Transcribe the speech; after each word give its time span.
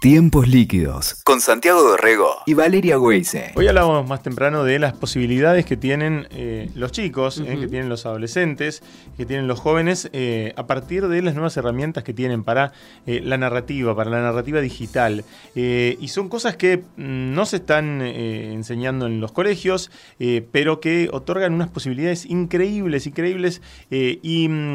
Tiempos 0.00 0.46
líquidos 0.46 1.16
con 1.24 1.40
Santiago 1.40 1.82
Dorrego 1.82 2.36
y 2.46 2.54
Valeria 2.54 3.00
Weise. 3.00 3.50
Hoy 3.56 3.66
hablábamos 3.66 4.08
más 4.08 4.22
temprano 4.22 4.62
de 4.62 4.78
las 4.78 4.92
posibilidades 4.92 5.66
que 5.66 5.76
tienen 5.76 6.28
eh, 6.30 6.70
los 6.76 6.92
chicos, 6.92 7.42
eh, 7.44 7.58
que 7.58 7.66
tienen 7.66 7.88
los 7.88 8.06
adolescentes, 8.06 8.80
que 9.16 9.26
tienen 9.26 9.48
los 9.48 9.58
jóvenes, 9.58 10.08
eh, 10.12 10.52
a 10.54 10.68
partir 10.68 11.08
de 11.08 11.20
las 11.20 11.34
nuevas 11.34 11.56
herramientas 11.56 12.04
que 12.04 12.14
tienen 12.14 12.44
para 12.44 12.72
la 13.06 13.38
narrativa, 13.38 13.96
para 13.96 14.08
la 14.08 14.22
narrativa 14.22 14.60
digital. 14.60 15.24
y 15.56 16.08
son 16.08 16.28
cosas 16.28 16.56
que 16.56 16.76
mm, 16.76 17.34
no 17.34 17.44
se 17.44 17.56
están 17.56 18.00
enseñando 18.00 19.06
en 19.06 19.20
los 19.20 19.32
colegios, 19.32 19.90
pero 20.52 20.78
que 20.78 21.08
otorgan 21.12 21.54
unas 21.54 21.70
posibilidades 21.70 22.24
increíbles, 22.24 23.08
increíbles. 23.08 23.62
y 23.90 24.48
mm, 24.48 24.74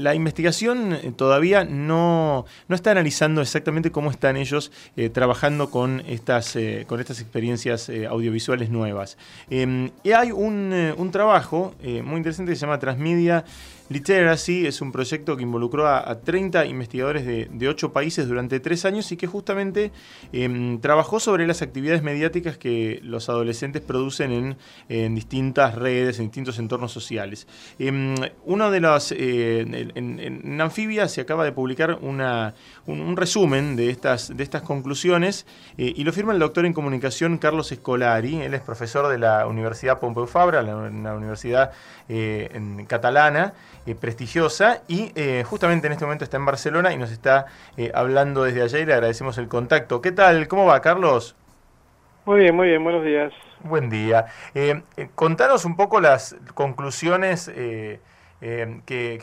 la 0.00 0.14
investigación 0.14 0.96
todavía 1.16 1.64
no, 1.64 2.46
no 2.68 2.74
está 2.74 2.92
analizando 2.92 3.42
exactamente 3.42 3.90
cómo 3.90 4.10
están 4.10 4.38
ellos 4.38 4.53
eh, 4.96 5.10
trabajando 5.10 5.70
con 5.70 6.02
estas, 6.06 6.56
eh, 6.56 6.84
con 6.86 7.00
estas 7.00 7.20
experiencias 7.20 7.88
eh, 7.88 8.06
audiovisuales 8.06 8.70
nuevas. 8.70 9.16
Em, 9.50 9.90
y 10.02 10.12
hay 10.12 10.32
un, 10.32 10.72
un 10.96 11.10
trabajo 11.10 11.74
muy 11.82 12.16
interesante 12.16 12.52
que 12.52 12.56
se 12.56 12.62
llama 12.62 12.78
Transmedia 12.78 13.44
Literacy 13.90 14.66
es 14.66 14.80
un 14.80 14.92
proyecto 14.92 15.36
que 15.36 15.42
involucró 15.42 15.86
a, 15.86 16.14
30 16.20 16.64
investigadores 16.66 17.26
de, 17.26 17.48
de, 17.52 17.68
8 17.68 17.92
países 17.92 18.26
durante 18.26 18.58
3 18.58 18.84
años 18.86 19.12
y 19.12 19.16
que 19.16 19.26
justamente 19.26 19.92
em, 20.32 20.80
trabajó 20.80 21.20
sobre 21.20 21.46
las 21.46 21.60
actividades 21.60 22.02
mediáticas 22.02 22.56
que 22.56 23.00
los 23.02 23.28
adolescentes 23.28 23.82
producen 23.82 24.56
en, 24.88 25.14
distintas 25.14 25.74
redes, 25.74 26.18
en 26.18 26.26
distintos 26.26 26.58
entornos 26.58 26.92
sociales. 26.92 27.46
Em, 27.78 28.14
uno 28.44 28.70
de 28.70 28.80
los, 28.80 29.12
eh, 29.12 29.60
en, 29.94 30.60
Anfibia 30.60 31.08
se 31.08 31.20
acaba 31.20 31.44
de 31.44 31.52
publicar 31.52 31.98
una, 32.00 32.54
un, 32.86 33.16
resumen 33.16 33.76
de 33.76 33.90
estas, 33.90 34.34
de 34.34 34.42
estas 34.42 34.62
conclusiones 34.62 35.46
eh, 35.76 35.92
y 35.94 36.04
lo 36.04 36.12
firma 36.12 36.32
el 36.32 36.38
doctor 36.38 36.64
en 36.64 36.72
comunicación 36.72 37.36
Carlos 37.38 37.70
Escolari. 37.70 38.40
Él 38.40 38.54
es 38.54 38.62
profesor 38.62 39.08
de 39.08 39.18
la 39.18 39.46
Universidad 39.46 40.00
Pompeu 40.00 40.26
Fabra, 40.26 40.62
la, 40.62 41.14
universidad 41.14 41.72
eh, 42.08 42.48
en, 42.54 42.86
catalana. 42.86 43.52
Eh, 43.86 43.94
prestigiosa 43.94 44.80
y 44.88 45.12
eh, 45.14 45.44
justamente 45.44 45.88
en 45.88 45.92
este 45.92 46.06
momento 46.06 46.24
está 46.24 46.38
en 46.38 46.46
Barcelona 46.46 46.94
y 46.94 46.96
nos 46.96 47.12
está 47.12 47.44
eh, 47.76 47.92
hablando 47.94 48.44
desde 48.44 48.62
allá 48.62 48.78
y 48.78 48.86
le 48.86 48.94
agradecemos 48.94 49.36
el 49.36 49.46
contacto. 49.46 50.00
¿Qué 50.00 50.10
tal? 50.10 50.48
¿Cómo 50.48 50.64
va, 50.64 50.80
Carlos? 50.80 51.36
Muy 52.24 52.40
bien, 52.40 52.56
muy 52.56 52.68
bien, 52.68 52.82
buenos 52.82 53.04
días. 53.04 53.30
Buen 53.60 53.90
día. 53.90 54.24
contanos 55.14 55.66
un 55.66 55.76
poco 55.76 56.00
las 56.00 56.34
conclusiones 56.54 57.50
que, 57.50 58.00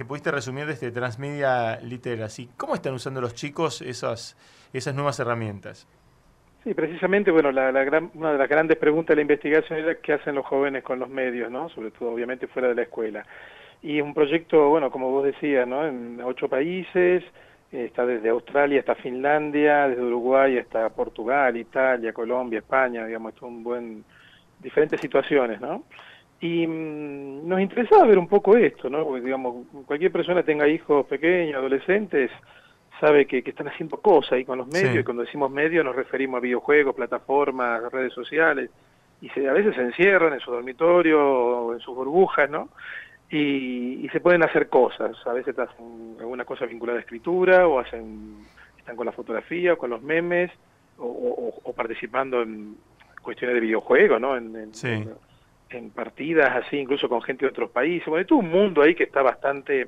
pudiste 0.07 0.29
resumir 0.29 0.67
de 0.67 0.73
este 0.73 0.91
Transmedia 0.91 1.79
Literacy. 1.81 2.51
¿Cómo 2.55 2.75
están 2.75 2.93
usando 2.93 3.19
los 3.19 3.33
chicos 3.33 3.81
esas, 3.81 4.37
esas 4.73 4.93
nuevas 4.93 5.19
herramientas? 5.19 5.87
Sí, 6.63 6.75
precisamente, 6.75 7.31
bueno, 7.31 7.51
la, 7.51 7.71
gran, 7.71 8.11
una 8.13 8.33
de 8.33 8.37
las 8.37 8.47
grandes 8.47 8.77
preguntas 8.77 9.09
de 9.09 9.15
la 9.15 9.21
investigación 9.21 9.79
era 9.79 9.95
qué 9.95 10.13
hacen 10.13 10.35
los 10.35 10.45
jóvenes 10.45 10.83
con 10.83 10.99
los 10.99 11.09
medios, 11.09 11.49
¿no? 11.49 11.69
Sobre 11.69 11.89
todo, 11.89 12.11
obviamente, 12.11 12.45
fuera 12.45 12.67
de 12.67 12.75
la 12.75 12.83
escuela. 12.83 13.25
Y 13.81 13.97
es 13.97 14.03
un 14.03 14.13
proyecto, 14.13 14.69
bueno, 14.69 14.91
como 14.91 15.09
vos 15.09 15.23
decías, 15.23 15.67
¿no? 15.67 15.87
En 15.87 16.21
ocho 16.23 16.47
países, 16.47 17.23
está 17.71 18.05
desde 18.05 18.29
Australia 18.29 18.79
hasta 18.79 18.95
Finlandia, 18.95 19.87
desde 19.87 20.03
Uruguay 20.03 20.57
hasta 20.57 20.89
Portugal, 20.89 21.55
Italia, 21.57 22.13
Colombia, 22.13 22.59
España, 22.59 23.05
digamos, 23.05 23.33
es 23.35 23.41
un 23.41 23.63
buen, 23.63 24.03
diferentes 24.59 24.99
situaciones, 24.99 25.61
¿no? 25.61 25.83
Y 26.41 26.65
mm, 26.67 27.47
nos 27.47 27.61
interesaba 27.61 28.05
ver 28.05 28.17
un 28.17 28.27
poco 28.27 28.57
esto, 28.57 28.89
¿no? 28.89 29.03
Porque, 29.05 29.21
digamos, 29.21 29.67
cualquier 29.85 30.11
persona 30.11 30.43
tenga 30.43 30.67
hijos 30.67 31.05
pequeños, 31.05 31.55
adolescentes, 31.55 32.31
sabe 32.99 33.25
que, 33.25 33.39
están 33.39 33.67
haciendo 33.67 33.97
cosas 33.97 34.33
ahí 34.33 34.45
con 34.45 34.57
los 34.57 34.67
medios, 34.67 34.97
y 34.97 35.03
cuando 35.03 35.23
decimos 35.23 35.49
medios 35.49 35.85
nos 35.85 35.95
referimos 35.95 36.37
a 36.37 36.41
videojuegos, 36.41 36.95
plataformas, 36.95 37.91
redes 37.91 38.13
sociales, 38.13 38.69
y 39.21 39.29
se, 39.29 39.47
a 39.47 39.53
veces 39.53 39.75
se 39.75 39.81
encierran 39.81 40.33
en 40.33 40.39
su 40.39 40.51
dormitorio 40.51 41.19
o 41.21 41.73
en 41.73 41.79
sus 41.79 41.95
burbujas, 41.95 42.49
¿no? 42.49 42.69
Y, 43.31 44.09
se 44.11 44.19
pueden 44.19 44.43
hacer 44.43 44.67
cosas. 44.67 45.15
A 45.25 45.33
veces 45.33 45.57
hacen 45.57 46.17
alguna 46.19 46.43
cosa 46.43 46.65
vinculada 46.65 46.99
a 46.99 47.01
escritura 47.01 47.67
o 47.67 47.79
hacen 47.79 48.45
están 48.77 48.95
con 48.95 49.05
la 49.05 49.11
fotografía 49.11 49.73
o 49.73 49.77
con 49.77 49.89
los 49.89 50.01
memes 50.01 50.51
o, 50.97 51.73
participando 51.75 52.41
en 52.41 52.75
cuestiones 53.21 53.55
de 53.55 53.61
videojuegos, 53.61 54.19
¿no? 54.19 54.35
En, 54.35 54.71
en, 55.69 55.89
partidas 55.91 56.53
así, 56.65 56.77
incluso 56.77 57.07
con 57.07 57.21
gente 57.21 57.45
de 57.45 57.51
otros 57.51 57.71
países. 57.71 58.05
Bueno, 58.07 58.19
hay 58.19 58.25
todo 58.25 58.39
un 58.39 58.49
mundo 58.49 58.81
ahí 58.81 58.93
que 58.93 59.05
está 59.05 59.21
bastante 59.21 59.87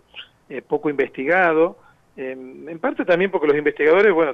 eh, 0.50 0.62
poco 0.62 0.90
investigado. 0.90 1.78
Em, 2.16 2.70
en 2.70 2.80
parte 2.80 3.04
también 3.04 3.30
porque 3.30 3.48
los 3.48 3.58
investigadores, 3.58 4.14
bueno, 4.14 4.34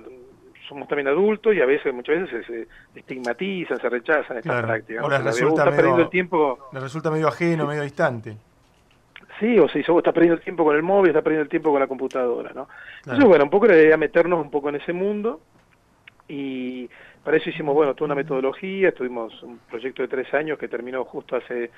somos 0.68 0.88
también 0.88 1.08
adultos 1.08 1.56
y 1.56 1.62
a 1.62 1.66
veces, 1.66 1.92
muchas 1.94 2.22
veces 2.22 2.46
se, 2.46 2.68
estigmatizan, 3.00 3.80
se 3.80 3.90
rechazan 3.90 4.38
estas 4.38 4.62
prácticas. 4.64 5.04
Ahora 5.04 5.18
resulta, 5.18 5.66
medio, 5.72 6.08
tiempo... 6.08 6.70
les 6.72 6.84
resulta 6.84 7.10
medio 7.10 7.28
ajeno, 7.28 7.66
medio 7.66 7.82
distante. 7.82 8.38
Sí, 9.40 9.58
o 9.58 9.70
si 9.70 9.80
está 9.80 10.12
perdiendo 10.12 10.36
el 10.36 10.44
tiempo 10.44 10.66
con 10.66 10.76
el 10.76 10.84
móvil, 10.84 11.10
está 11.10 11.22
perdiendo 11.22 11.44
el 11.44 11.50
tiempo 11.50 11.72
con 11.72 11.80
la 11.80 11.88
computadora, 11.88 12.52
¿no? 12.54 12.68
Entonces, 13.00 13.26
bueno, 13.26 13.46
un 13.46 13.50
poco 13.50 13.68
la 13.68 13.76
idea 13.76 13.96
meternos 13.96 14.44
un 14.44 14.52
poco 14.52 14.70
en 14.70 14.76
ese 14.76 14.92
mundo 14.92 15.40
y 16.28 16.90
para 17.24 17.38
eso 17.38 17.50
hicimos, 17.50 17.74
bueno, 17.74 17.94
toda 17.94 18.08
una 18.08 18.16
metodología, 18.16 18.94
tuvimos 18.94 19.42
un 19.44 19.60
proyecto 19.70 20.02
de 20.02 20.08
tres 20.08 20.34
años 20.34 20.60
que 20.60 20.68
terminó 20.68 21.06
justo 21.06 21.36
hace, 21.36 21.72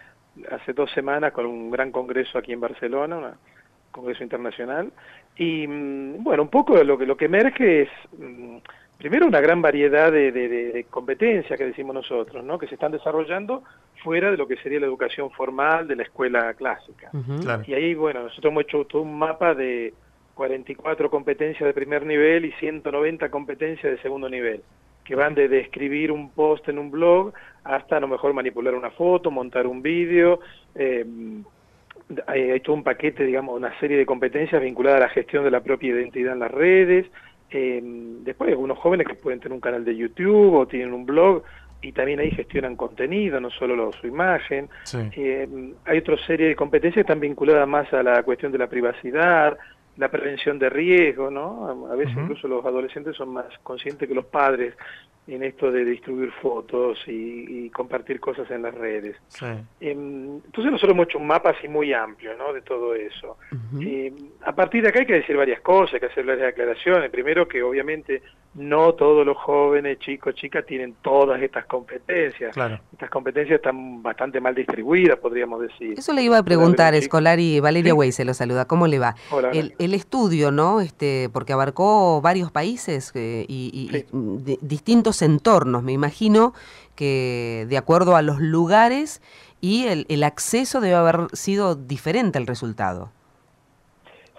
hace 0.50 0.74
dos 0.74 0.92
semanas 0.92 1.34
con 1.34 1.46
un 1.46 1.70
gran 1.70 1.92
congreso 1.92 2.38
aquí 2.38 2.52
en 2.52 2.60
Barcelona, 2.60 3.18
un 3.18 3.92
congreso 3.92 4.24
internacional, 4.24 4.92
y 5.38 5.68
mm, 5.68 6.24
bueno, 6.24 6.44
un 6.44 6.50
poco 6.50 6.84
lo 6.84 6.98
que, 6.98 7.06
lo 7.06 7.16
que 7.16 7.26
emerge 7.26 7.84
es... 7.84 7.90
Primero 9.02 9.26
una 9.26 9.42
gran 9.42 9.64
variedad 9.64 10.12
de, 10.12 10.32
de, 10.32 10.86
competencias 10.88 11.58
que 11.58 11.66
decimos 11.66 11.96
nosotros, 11.96 12.46
¿no? 12.46 12.60
que 12.60 12.68
se 12.68 12.76
están 12.76 12.92
desarrollando 12.92 13.64
fuera 14.04 14.30
de 14.30 14.38
lo 14.38 14.48
que 14.48 14.58
sería 14.58 14.80
la 14.80 14.86
educación 14.86 15.32
formal 15.32 15.88
de 15.88 15.96
la 15.96 16.04
escuela 16.04 16.54
clásica. 16.54 17.10
Y 17.66 17.74
ahí, 17.74 17.96
bueno, 17.96 18.22
nosotros 18.22 18.52
hemos 18.52 18.64
hecho 18.66 18.86
todo 18.86 19.02
un 19.02 19.18
mapa 19.18 19.56
de 19.56 19.96
44 20.36 21.10
competencias 21.10 21.66
de 21.66 21.74
primer 21.74 22.06
nivel 22.06 22.46
y 22.46 22.52
190 22.52 23.32
competencias 23.32 23.92
de 23.92 24.00
segundo 24.04 24.30
nivel, 24.30 24.62
que 25.04 25.16
van 25.16 25.34
desde 25.34 25.62
escribir 25.62 26.12
un 26.12 26.30
post 26.30 26.70
en 26.70 26.78
un 26.78 26.92
blog 26.92 27.34
hasta 27.64 27.98
a 27.98 28.00
lo 28.02 28.08
mejor 28.08 28.34
manipular 28.34 28.76
una 28.76 28.92
foto, 28.92 29.32
montar 29.32 29.66
un 29.66 29.82
vídeo, 29.82 30.42
eh, 30.76 31.04
hay, 32.28 32.60
todo 32.60 32.76
un 32.76 32.84
paquete, 32.84 33.24
digamos, 33.24 33.58
una 33.58 33.78
serie 33.80 33.98
de 33.98 34.06
competencias 34.06 34.62
vinculadas 34.62 35.02
a 35.02 35.06
la 35.08 35.10
gestión 35.10 35.44
de 35.44 35.52
la 35.52 35.62
propia 35.62 35.90
identidad 35.90 36.34
en 36.34 36.40
las 36.40 36.52
redes, 36.52 37.08
eh, 37.52 37.82
después 37.84 38.48
hay 38.48 38.54
algunos 38.54 38.78
jóvenes 38.78 39.08
que 39.08 39.16
pueden 39.16 39.40
tener 39.40 39.54
un 39.54 39.62
canal 39.62 39.84
de 39.84 39.96
YouTube 39.96 40.54
o 40.54 40.68
tienen 40.68 40.94
un 40.94 41.06
blog 41.06 41.44
y 41.82 41.92
también 41.92 42.20
ahí 42.20 42.32
gestionan 42.32 42.76
contenido, 42.76 43.40
no 43.40 43.50
solo 43.50 43.92
su 43.94 44.08
imagen. 44.08 44.70
Eh, 44.94 45.74
hay 45.86 45.98
otra 45.98 46.18
serie 46.26 46.50
de 46.50 46.56
competencias 46.56 46.96
que 46.96 47.12
están 47.12 47.20
vinculadas 47.20 47.68
más 47.68 47.92
a 47.94 48.04
la 48.04 48.24
cuestión 48.24 48.52
de 48.52 48.60
la 48.60 48.68
privacidad, 48.68 49.58
la 49.98 50.10
prevención 50.10 50.60
de 50.60 50.70
riesgo, 50.70 51.30
¿no? 51.30 51.88
A 51.92 51.96
veces 51.96 52.16
incluso 52.16 52.48
los 52.48 52.64
adolescentes 52.66 53.16
son 53.16 53.30
más 53.30 53.46
conscientes 53.64 54.08
que 54.08 54.16
los 54.16 54.26
padres 54.26 54.76
en 55.28 55.44
esto 55.44 55.72
de 55.72 55.86
distribuir 55.86 56.32
fotos 56.42 56.98
y, 57.08 57.70
compartir 57.70 58.20
cosas 58.20 58.50
en 58.52 58.64
las 58.64 58.74
redes. 58.74 59.16
Em, 59.80 60.36
entonces 60.46 60.72
nosotros 60.72 60.92
hemos 60.92 61.08
hecho 61.08 61.20
un 61.20 61.28
mapa 61.28 61.52
así 61.52 61.68
muy 61.68 61.94
amplio 61.94 62.36
¿no? 62.38 62.52
de 62.52 62.62
todo 62.62 62.94
eso. 62.96 63.38
Em, 63.80 64.14
a 64.44 64.54
partir 64.54 64.84
de 64.84 64.90
acá 64.90 65.00
hay 65.00 65.06
que 65.06 65.14
decir 65.14 65.38
varias 65.38 65.62
cosas, 65.62 65.94
hay 65.94 66.00
que 66.02 66.06
hacer 66.08 66.26
varias 66.26 66.50
aclaraciones. 66.50 67.10
Primero 67.10 67.48
que 67.48 67.64
obviamente 67.64 68.22
no 68.54 68.94
todos 68.96 69.26
los 69.26 69.38
jóvenes, 69.38 70.00
chicos, 70.00 70.36
chicas, 70.36 70.66
tienen 70.66 70.96
todas 71.02 71.42
estas 71.42 71.66
competencias. 71.66 72.56
Estas 72.92 73.10
competencias 73.10 73.58
están 73.58 74.04
bastante 74.04 74.42
mal 74.42 74.54
distribuidas, 74.54 75.18
podríamos 75.20 75.62
decir. 75.62 75.98
Eso 75.98 76.12
le 76.12 76.24
iba 76.24 76.38
a 76.38 76.44
preguntar, 76.44 76.94
Escolar 76.94 77.40
y 77.40 77.62
Valeria 77.62 77.96
Wey 77.96 78.12
se 78.12 78.26
lo 78.26 78.34
saluda. 78.34 78.66
¿Cómo 78.66 78.88
le 78.88 79.00
va? 79.00 79.16
el, 79.54 79.74
el, 79.80 79.94
estudio, 79.94 80.52
¿no? 80.52 80.82
Este, 80.82 81.30
porque 81.32 81.54
abarcó 81.54 82.20
varios 82.22 82.52
países 82.52 83.12
eh, 83.16 83.46
y, 83.48 84.06
distintos 84.62 85.11
entornos. 85.22 85.84
Me 85.84 85.92
imagino 85.92 86.54
que 86.96 87.66
de 87.70 87.78
acuerdo 87.78 88.16
a 88.16 88.22
los 88.22 88.40
lugares 88.40 89.22
y 89.60 89.88
el, 89.88 90.06
el 90.10 90.24
acceso 90.24 90.80
debe 90.80 90.96
haber 90.96 91.28
sido 91.34 91.76
diferente 91.76 92.40
el 92.40 92.48
resultado. 92.48 93.12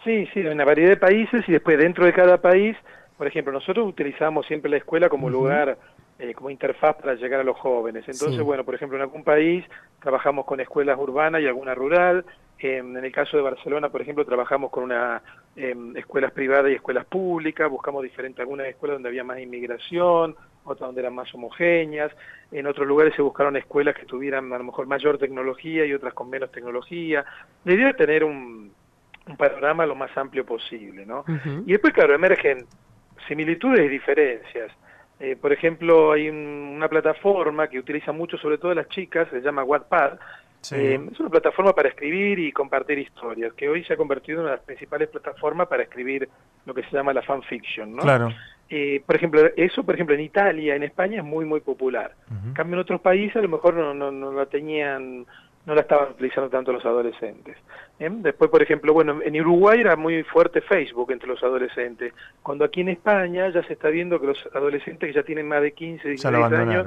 Sí, 0.04 0.26
sí, 0.32 0.40
en 0.40 0.48
una 0.48 0.64
variedad 0.64 0.90
de 0.90 0.96
países 0.96 1.48
y 1.48 1.52
después 1.52 1.78
dentro 1.78 2.04
de 2.06 2.12
cada 2.12 2.40
país 2.40 2.76
por 3.22 3.28
ejemplo, 3.28 3.52
nosotros 3.52 3.86
utilizamos 3.86 4.44
siempre 4.46 4.68
la 4.68 4.78
escuela 4.78 5.08
como 5.08 5.30
lugar, 5.30 5.78
eh, 6.18 6.34
como 6.34 6.50
interfaz 6.50 6.96
para 6.96 7.14
llegar 7.14 7.38
a 7.38 7.44
los 7.44 7.56
jóvenes. 7.56 8.02
Entonces, 8.08 8.42
bueno, 8.42 8.64
por 8.64 8.74
ejemplo, 8.74 8.96
en 8.96 9.02
algún 9.02 9.22
país 9.22 9.64
trabajamos 10.00 10.44
con 10.44 10.58
escuelas 10.58 10.98
urbanas 10.98 11.40
y 11.40 11.46
alguna 11.46 11.72
rural. 11.72 12.24
en 12.58 12.96
el 12.96 13.12
caso 13.12 13.36
de 13.36 13.44
Barcelona, 13.44 13.90
por 13.90 14.02
ejemplo, 14.02 14.24
trabajamos 14.24 14.72
con 14.72 14.82
una 14.82 15.22
em, 15.54 15.96
escuelas 15.96 16.32
privadas 16.32 16.72
y 16.72 16.74
escuelas 16.74 17.04
públicas. 17.04 17.70
Buscamos 17.70 18.02
diferentes, 18.02 18.40
algunas 18.40 18.66
escuelas 18.66 18.96
donde 18.96 19.10
había 19.10 19.22
más 19.22 19.38
inmigración, 19.38 20.34
otras 20.64 20.88
donde 20.88 21.00
eran 21.00 21.14
más 21.14 21.32
homogéneas. 21.34 22.12
En 22.50 22.66
otros 22.66 22.86
lugares 22.86 23.14
se 23.14 23.22
buscaron 23.22 23.56
escuelas 23.56 23.94
que 23.94 24.06
tuvieran 24.06 24.52
a 24.52 24.58
lo 24.58 24.64
mejor 24.64 24.86
mayor 24.86 25.18
tecnología 25.18 25.84
y 25.84 25.94
otras 25.94 26.14
con 26.14 26.30
menos 26.30 26.50
tecnología. 26.52 27.24
La 27.64 27.72
idea 27.72 27.86
de 27.88 27.94
tener 27.94 28.24
un, 28.24 28.72
panorama 29.36 29.86
lo 29.86 29.94
más 29.94 30.16
amplio 30.16 30.44
posible, 30.44 31.06
¿no? 31.06 31.24
Y 31.66 31.72
después, 31.72 31.92
claro, 31.92 32.14
emergen 32.14 32.66
similitudes 33.28 33.86
y 33.86 33.88
diferencias. 33.88 34.72
Eh, 35.20 35.36
por 35.36 35.52
ejemplo, 35.52 36.12
hay 36.12 36.28
una 36.28 36.88
plataforma 36.88 37.68
que 37.68 37.78
utiliza 37.78 38.10
mucho, 38.10 38.36
sobre 38.38 38.58
todo 38.58 38.74
las 38.74 38.88
chicas, 38.88 39.28
se 39.30 39.40
llama 39.40 39.62
Wattpad. 39.62 40.18
Eh, 40.72 41.00
es 41.12 41.20
una 41.20 41.28
plataforma 41.28 41.72
para 41.72 41.88
escribir 41.88 42.38
y 42.38 42.52
compartir 42.52 42.98
historias, 42.98 43.52
que 43.54 43.68
hoy 43.68 43.84
se 43.84 43.94
ha 43.94 43.96
convertido 43.96 44.38
en 44.38 44.44
una 44.44 44.50
de 44.50 44.56
las 44.56 44.66
principales 44.66 45.08
plataformas 45.08 45.68
para 45.68 45.82
escribir 45.82 46.28
lo 46.66 46.74
que 46.74 46.82
se 46.82 46.90
llama 46.90 47.12
la 47.12 47.22
fanfiction, 47.22 47.94
¿no? 47.94 48.02
Claro. 48.02 48.30
Eh, 48.74 49.02
por 49.04 49.16
ejemplo, 49.16 49.42
eso, 49.54 49.84
por 49.84 49.94
ejemplo, 49.94 50.14
en 50.14 50.22
Italia, 50.22 50.74
en 50.74 50.82
España 50.82 51.18
es 51.18 51.24
muy, 51.24 51.44
muy 51.44 51.60
popular. 51.60 52.14
En 52.46 52.54
cambio, 52.54 52.76
en 52.76 52.80
otros 52.80 53.02
países 53.02 53.36
a 53.36 53.42
lo 53.42 53.48
mejor 53.50 53.74
no, 53.74 53.92
no, 53.92 54.10
no 54.10 54.32
la 54.32 54.46
tenían 54.46 55.26
no 55.66 55.74
la 55.74 55.82
estaban 55.82 56.10
utilizando 56.10 56.48
tanto 56.50 56.72
los 56.72 56.84
adolescentes. 56.84 57.56
¿eh? 58.00 58.08
Después, 58.10 58.50
por 58.50 58.62
ejemplo, 58.62 58.94
bueno, 58.94 59.20
en 59.22 59.40
Uruguay 59.40 59.80
era 59.80 59.94
muy 59.94 60.22
fuerte 60.24 60.60
Facebook 60.62 61.12
entre 61.12 61.28
los 61.28 61.42
adolescentes, 61.42 62.14
cuando 62.42 62.64
aquí 62.64 62.80
en 62.80 62.88
España 62.88 63.48
ya 63.50 63.62
se 63.62 63.74
está 63.74 63.88
viendo 63.88 64.18
que 64.20 64.28
los 64.28 64.48
adolescentes 64.54 65.08
que 65.08 65.14
ya 65.14 65.22
tienen 65.22 65.46
más 65.46 65.62
de 65.62 65.72
15, 65.72 66.08
16 66.08 66.52
años, 66.52 66.86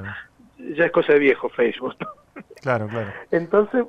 ya 0.58 0.86
es 0.86 0.92
cosa 0.92 1.12
de 1.12 1.20
viejo 1.20 1.48
Facebook. 1.50 1.96
Claro, 2.60 2.88
claro. 2.88 3.12
Entonces, 3.30 3.84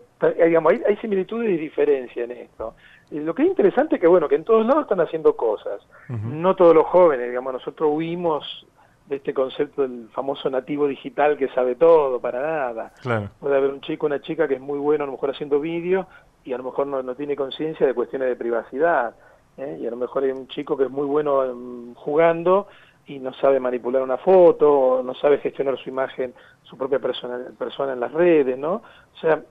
digamos, 0.46 0.72
hay, 0.72 0.96
similitudes 0.98 1.50
y 1.50 1.58
diferencias 1.58 2.30
en 2.30 2.38
esto. 2.38 2.76
Y 3.10 3.20
lo 3.20 3.34
que 3.34 3.44
es 3.44 3.48
interesante 3.48 3.96
es 3.96 4.02
que, 4.02 4.08
bueno, 4.08 4.28
que 4.28 4.36
en 4.36 4.44
todos 4.44 4.66
lados 4.66 4.84
están 4.84 5.00
haciendo 5.00 5.36
cosas. 5.36 5.82
No 6.10 6.56
todos 6.56 6.76
los 6.76 6.86
jóvenes, 6.88 7.28
digamos, 7.28 7.54
nosotros 7.54 7.90
huimos 7.94 8.66
de 9.08 9.18
este 9.18 9.34
concepto 9.34 9.84
del 9.84 10.10
famoso 10.10 10.50
nativo 10.50 10.88
digital 10.88 11.38
que 11.38 11.48
sabe 11.50 11.76
todo, 11.76 12.20
para 12.20 12.42
nada. 12.42 12.92
Puede 13.40 13.56
haber 13.56 13.72
un 13.72 13.82
chico, 13.82 14.06
una 14.06 14.22
chica 14.22 14.48
que 14.48 14.56
es 14.56 14.62
muy 14.62 14.78
bueno 14.78 15.06
a 15.06 15.08
lo 15.08 15.14
mejor 15.14 15.30
haciendo 15.30 15.60
vídeos 15.60 16.06
y 16.44 16.52
a 16.52 16.58
lo 16.58 16.66
mejor 16.66 16.88
no, 16.88 17.16
tiene 17.16 17.36
conciencia 17.36 17.88
de 17.88 17.94
cuestiones 17.94 18.28
de 18.28 18.36
privacidad. 18.36 19.16
¿eh? 19.56 19.78
Y 19.82 19.88
a 19.88 19.92
lo 19.92 19.98
mejor 19.98 20.24
hay 20.24 20.32
un 20.32 20.48
chico 20.50 20.76
que 20.76 20.84
es 20.84 20.92
muy 20.92 21.06
bueno 21.06 21.94
jugando 21.96 22.68
y 23.06 23.20
no 23.20 23.34
sabe 23.36 23.62
manipular 23.62 24.02
una 24.02 24.18
foto, 24.18 25.02
no 25.02 25.14
sabe 25.16 25.38
gestionar 25.38 25.78
su 25.78 25.88
imagen, 25.90 26.34
su 26.64 26.78
propia 26.78 27.00
persona, 27.00 27.40
persona 27.58 27.94
en 27.94 28.02
las 28.02 28.12
redes, 28.12 28.58
¿no? 28.58 28.74
O 28.74 29.20
sea... 29.22 29.42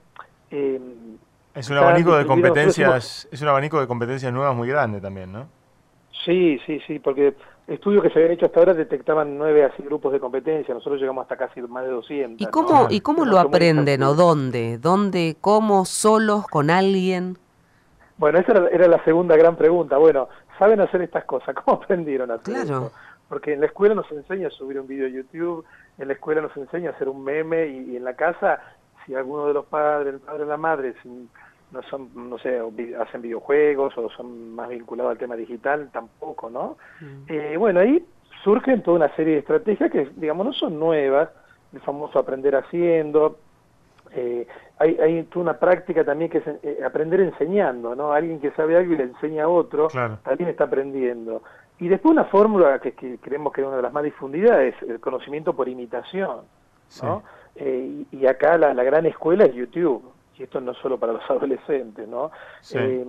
Eh, 0.49 0.79
es 1.57 1.69
un 1.69 1.77
abanico 1.77 2.15
de 2.15 2.25
competencias, 2.25 3.27
es 3.31 3.41
un 3.41 3.47
abanico 3.47 3.79
de 3.79 3.87
competencias 3.87 4.31
nuevas 4.31 4.55
muy 4.55 4.67
grande 4.67 5.01
también, 5.01 5.31
¿no? 5.31 5.47
Sí, 6.25 6.59
sí, 6.65 6.79
sí, 6.85 6.99
porque 6.99 7.35
estudios 7.67 8.03
que 8.03 8.09
se 8.09 8.19
habían 8.19 8.33
hecho 8.33 8.45
hasta 8.45 8.59
ahora 8.59 8.73
detectaban 8.73 9.37
nueve 9.37 9.63
así 9.63 9.81
grupos 9.83 10.13
de 10.13 10.19
competencia, 10.19 10.73
nosotros 10.73 10.99
llegamos 10.99 11.23
hasta 11.23 11.37
casi 11.37 11.61
más 11.61 11.83
de 11.83 11.91
200. 11.91 12.41
¿Y 12.41 12.51
cómo, 12.51 12.87
¿y 12.89 13.01
cómo 13.01 13.25
lo 13.25 13.39
aprenden 13.39 14.03
o 14.03 14.13
dónde? 14.13 14.77
¿Dónde, 14.77 15.37
cómo, 15.41 15.85
solos, 15.85 16.45
con 16.47 16.69
alguien? 16.69 17.37
Bueno, 18.17 18.39
esa 18.39 18.53
era, 18.71 18.87
la 18.87 19.03
segunda 19.03 19.35
gran 19.35 19.55
pregunta. 19.55 19.97
Bueno, 19.97 20.27
¿saben 20.57 20.81
hacer 20.81 21.01
estas 21.01 21.25
cosas? 21.25 21.55
¿Cómo 21.63 21.77
aprendieron 21.77 22.31
a 22.31 22.35
hacer 22.35 22.53
claro. 22.53 22.91
Porque 23.29 23.53
en 23.53 23.59
la 23.59 23.67
escuela 23.67 23.93
nos 23.93 24.09
enseña 24.11 24.47
a 24.47 24.51
subir 24.51 24.79
un 24.79 24.87
video 24.87 25.07
a 25.07 25.09
YouTube, 25.09 25.65
en 25.97 26.07
la 26.07 26.13
escuela 26.13 26.41
nos 26.41 26.55
enseña 26.55 26.91
a 26.91 26.93
hacer 26.93 27.09
un 27.09 27.23
meme 27.23 27.67
y, 27.67 27.97
en 27.97 28.03
la 28.03 28.15
casa, 28.15 28.61
si 29.05 29.15
alguno 29.15 29.47
de 29.47 29.53
los 29.53 29.65
padres, 29.65 30.13
el 30.13 30.19
padre 30.21 30.43
o 30.43 30.45
la 30.45 30.57
madre, 30.57 30.93
no 31.71 31.81
son, 31.83 32.09
no 32.15 32.37
sé, 32.39 32.61
hacen 32.99 33.21
videojuegos 33.21 33.97
o 33.97 34.09
son 34.09 34.55
más 34.55 34.69
vinculados 34.69 35.11
al 35.11 35.17
tema 35.17 35.35
digital, 35.35 35.89
tampoco, 35.91 36.49
¿no? 36.49 36.77
Mm. 37.01 37.23
Eh, 37.27 37.57
bueno, 37.57 37.81
ahí 37.81 38.05
surgen 38.43 38.81
toda 38.83 38.97
una 38.97 39.15
serie 39.15 39.33
de 39.33 39.39
estrategias 39.39 39.91
que, 39.91 40.09
digamos, 40.15 40.45
no 40.45 40.53
son 40.53 40.79
nuevas, 40.79 41.29
el 41.73 41.81
famoso 41.81 42.19
aprender 42.19 42.55
haciendo, 42.55 43.39
eh, 44.11 44.47
hay, 44.79 44.97
hay 44.97 45.23
toda 45.23 45.43
una 45.43 45.59
práctica 45.59 46.05
también 46.05 46.31
que 46.31 46.37
es 46.37 46.47
eh, 46.63 46.79
aprender 46.85 47.19
enseñando, 47.19 47.95
¿no? 47.95 48.13
Alguien 48.13 48.39
que 48.39 48.51
sabe 48.51 48.77
algo 48.77 48.93
y 48.93 48.97
le 48.97 49.03
enseña 49.03 49.43
a 49.43 49.49
otro, 49.49 49.89
también 50.23 50.49
está 50.49 50.63
aprendiendo. 50.63 51.43
Y 51.79 51.89
después 51.89 52.13
una 52.13 52.25
fórmula 52.25 52.79
que, 52.79 52.93
creemos 53.19 53.51
que 53.51 53.61
es 53.61 53.67
una 53.67 53.75
de 53.75 53.83
las 53.83 53.93
más 53.93 54.03
difundidas 54.03 54.59
es 54.61 54.81
el 54.83 54.99
conocimiento 54.99 55.53
por 55.53 55.67
imitación, 55.67 56.41
¿no? 57.03 57.23
y, 57.59 58.25
acá 58.25 58.57
la, 58.57 58.73
la 58.73 58.83
gran 58.83 59.05
escuela 59.05 59.45
es 59.45 59.53
YouTube 59.53 60.16
y 60.37 60.43
esto 60.43 60.61
no 60.61 60.71
es 60.71 60.77
solo 60.77 60.97
para 60.97 61.13
los 61.13 61.23
adolescentes, 61.29 62.07
¿no? 62.07 62.31
Eh, 62.73 63.05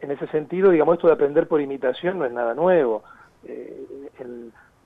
en 0.00 0.10
ese 0.10 0.26
sentido, 0.28 0.70
digamos, 0.70 0.94
esto 0.94 1.06
de 1.06 1.14
aprender 1.14 1.48
por 1.48 1.60
imitación 1.60 2.18
no 2.18 2.24
es 2.24 2.32
nada 2.32 2.54
nuevo. 2.54 3.02
Eh, 3.44 3.86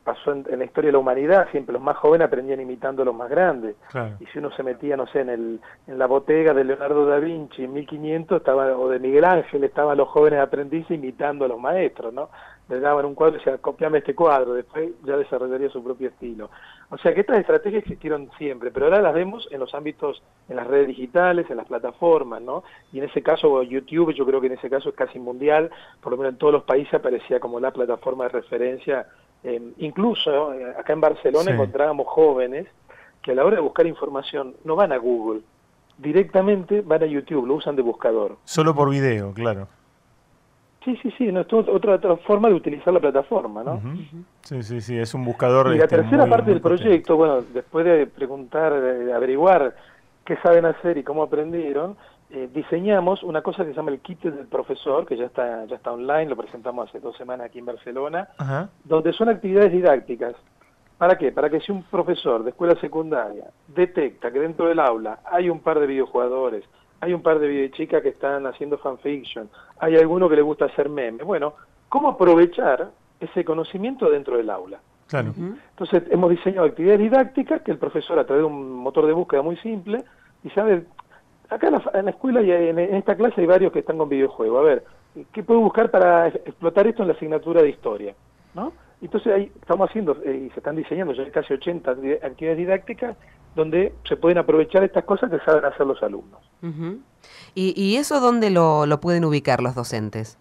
pasó 0.04 0.32
en, 0.32 0.58
la 0.58 0.64
historia 0.64 0.88
de 0.88 0.92
la 0.92 0.98
humanidad, 0.98 1.48
siempre 1.50 1.72
los 1.72 1.82
más 1.82 1.96
jóvenes 1.96 2.26
aprendían 2.26 2.60
imitando 2.60 3.02
a 3.02 3.04
los 3.04 3.14
más 3.14 3.28
grandes. 3.28 3.76
Y 4.18 4.26
si 4.26 4.38
uno 4.38 4.50
se 4.52 4.62
metía, 4.62 4.96
no 4.96 5.06
sé, 5.06 5.20
en, 5.20 5.28
el, 5.28 5.60
en 5.86 5.98
la 5.98 6.06
botega 6.06 6.54
de 6.54 6.64
Leonardo 6.64 7.06
da 7.06 7.18
Vinci 7.18 7.64
en 7.64 7.72
1500, 7.74 8.38
estaba, 8.38 8.76
o 8.76 8.88
de 8.88 8.98
Miguel 8.98 9.24
Ángel, 9.24 9.62
estaban 9.64 9.96
los 9.98 10.08
jóvenes 10.08 10.40
aprendices 10.40 10.90
imitando 10.92 11.44
a 11.44 11.48
los 11.48 11.60
maestros, 11.60 12.12
¿no? 12.12 12.30
Le 12.70 12.80
daban 12.80 13.04
un 13.04 13.14
cuadro 13.14 13.36
y 13.36 13.38
decían, 13.38 13.58
copiame 13.58 13.98
este 13.98 14.14
cuadro, 14.14 14.54
después 14.54 14.90
ya 15.04 15.16
desarrollaría 15.16 15.68
su 15.70 15.82
propio 15.82 16.08
estilo. 16.08 16.50
O 16.88 16.98
sea 16.98 17.12
que 17.12 17.20
estas 17.20 17.38
estrategias 17.38 17.82
existieron 17.82 18.30
siempre, 18.38 18.70
pero 18.70 18.86
ahora 18.86 19.02
las 19.02 19.12
vemos 19.12 19.48
en 19.50 19.58
los 19.58 19.74
ámbitos, 19.74 20.22
en 20.48 20.56
las 20.56 20.66
redes 20.66 20.86
digitales, 20.88 21.50
en 21.50 21.56
las 21.56 21.66
plataformas, 21.66 22.40
¿no? 22.40 22.62
Y 22.92 22.98
en 22.98 23.04
ese 23.04 23.22
caso 23.22 23.62
YouTube, 23.62 24.14
yo 24.14 24.24
creo 24.24 24.40
que 24.40 24.46
en 24.46 24.54
ese 24.54 24.70
caso 24.70 24.88
es 24.88 24.94
casi 24.94 25.18
mundial, 25.18 25.70
por 26.00 26.12
lo 26.12 26.16
menos 26.16 26.32
en 26.32 26.38
todos 26.38 26.52
los 26.52 26.62
países 26.62 26.94
aparecía 26.94 27.40
como 27.40 27.58
la 27.58 27.72
plataforma 27.72 28.24
de 28.24 28.30
referencia. 28.30 29.06
incluso 29.78 30.54
eh, 30.54 30.74
acá 30.78 30.92
en 30.92 31.00
Barcelona 31.00 31.50
encontrábamos 31.50 32.06
jóvenes 32.06 32.68
que 33.22 33.32
a 33.32 33.34
la 33.34 33.44
hora 33.44 33.56
de 33.56 33.62
buscar 33.62 33.86
información 33.86 34.54
no 34.64 34.76
van 34.76 34.92
a 34.92 34.96
Google, 34.96 35.40
directamente 35.98 36.82
van 36.82 37.02
a 37.02 37.06
YouTube, 37.06 37.46
lo 37.46 37.54
usan 37.54 37.74
de 37.74 37.82
buscador. 37.82 38.38
Solo 38.44 38.74
por 38.74 38.90
video, 38.90 39.32
claro. 39.34 39.68
Sí, 40.84 40.96
sí, 41.02 41.12
sí, 41.18 41.30
no, 41.30 41.40
es 41.40 41.52
otra, 41.52 41.96
otra 41.96 42.16
forma 42.18 42.48
de 42.48 42.54
utilizar 42.54 42.92
la 42.92 43.00
plataforma, 43.00 43.62
¿no? 43.62 43.80
Sí, 44.42 44.62
sí, 44.62 44.80
sí, 44.80 44.98
es 44.98 45.12
un 45.12 45.24
buscador. 45.24 45.74
Y 45.74 45.78
la 45.78 45.84
este, 45.84 45.96
tercera 45.96 46.26
parte 46.26 46.50
del 46.50 46.62
proyecto, 46.62 47.16
bueno, 47.16 47.42
después 47.52 47.84
de 47.84 48.06
preguntar, 48.06 48.80
de 48.80 49.12
averiguar 49.12 49.74
qué 50.24 50.36
saben 50.38 50.64
hacer 50.64 50.96
y 50.96 51.02
cómo 51.02 51.22
aprendieron, 51.22 51.96
eh, 52.30 52.48
diseñamos 52.54 53.22
una 53.24 53.42
cosa 53.42 53.64
que 53.64 53.70
se 53.70 53.76
llama 53.76 53.90
el 53.90 54.00
kit 54.00 54.22
del 54.22 54.46
profesor, 54.46 55.04
que 55.04 55.16
ya 55.16 55.26
está, 55.26 55.66
ya 55.66 55.76
está 55.76 55.92
online, 55.92 56.26
lo 56.26 56.36
presentamos 56.36 56.88
hace 56.88 57.00
dos 57.00 57.16
semanas 57.16 57.46
aquí 57.46 57.58
en 57.58 57.66
Barcelona, 57.66 58.28
donde 58.84 59.12
son 59.12 59.28
actividades 59.28 59.72
didácticas. 59.72 60.34
¿Para 60.96 61.18
qué? 61.18 61.32
Para 61.32 61.50
que 61.50 61.60
si 61.60 61.72
un 61.72 61.82
profesor 61.82 62.44
de 62.44 62.50
escuela 62.50 62.74
secundaria 62.80 63.46
detecta 63.66 64.30
que 64.30 64.38
dentro 64.38 64.68
del 64.68 64.78
aula 64.78 65.18
hay 65.24 65.50
un 65.50 65.60
par 65.60 65.80
de 65.80 65.86
videojugadores, 65.86 66.64
hay 67.00 67.14
un 67.14 67.22
par 67.22 67.38
de 67.38 67.70
chicas 67.72 68.02
que 68.02 68.10
están 68.10 68.46
haciendo 68.46 68.78
fanfiction, 68.78 69.48
hay 69.78 69.96
alguno 69.96 70.28
que 70.28 70.36
le 70.36 70.42
gusta 70.42 70.66
hacer 70.66 70.88
memes. 70.88 71.26
Bueno, 71.26 71.54
¿cómo 71.88 72.08
aprovechar 72.08 72.90
ese 73.18 73.44
conocimiento 73.44 74.10
dentro 74.10 74.36
del 74.36 74.50
aula? 74.50 74.80
Claro. 75.08 75.34
Entonces 75.36 76.04
hemos 76.10 76.30
diseñado 76.30 76.66
actividades 76.66 77.00
didácticas 77.00 77.62
que 77.62 77.72
el 77.72 77.78
profesor 77.78 78.18
a 78.18 78.24
través 78.24 78.42
de 78.42 78.46
un 78.46 78.70
motor 78.70 79.06
de 79.06 79.12
búsqueda 79.12 79.42
muy 79.42 79.56
simple 79.56 80.04
y 80.44 80.50
sabe, 80.50 80.84
acá 81.48 81.68
en 81.68 82.04
la, 82.04 82.10
escuela 82.10 82.42
y 82.42 82.50
en, 82.52 82.78
esta 82.78 83.16
clase 83.16 83.40
hay 83.40 83.46
varios 83.46 83.72
que 83.72 83.80
están 83.80 83.98
con 83.98 84.08
videojuegos. 84.08 84.60
A 84.60 84.62
ver, 84.62 84.84
¿qué 85.32 85.42
puedo 85.42 85.60
buscar 85.60 85.90
para 85.90 86.28
explotar 86.28 86.86
esto 86.86 87.02
en 87.02 87.08
la 87.08 87.14
asignatura 87.14 87.62
de 87.62 87.70
historia? 87.70 88.14
¿No? 88.54 88.72
Entonces 89.02 89.32
ahí 89.32 89.52
estamos 89.60 89.88
haciendo 89.88 90.16
eh, 90.24 90.46
y 90.46 90.50
se 90.50 90.60
están 90.60 90.76
diseñando 90.76 91.14
ya 91.14 91.28
casi 91.30 91.54
80 91.54 91.90
actividades 91.90 92.58
didácticas 92.58 93.16
donde 93.54 93.92
se 94.04 94.16
pueden 94.16 94.38
aprovechar 94.38 94.82
estas 94.84 95.04
cosas 95.04 95.30
que 95.30 95.38
saben 95.40 95.64
hacer 95.64 95.86
los 95.86 96.02
alumnos. 96.02 96.40
¿Y, 97.54 97.72
¿Y, 97.76 97.96
eso 97.96 98.20
dónde 98.20 98.50
lo, 98.50 98.86
lo, 98.86 99.00
pueden 99.00 99.24
ubicar 99.24 99.62
los 99.62 99.74
docentes? 99.74 100.38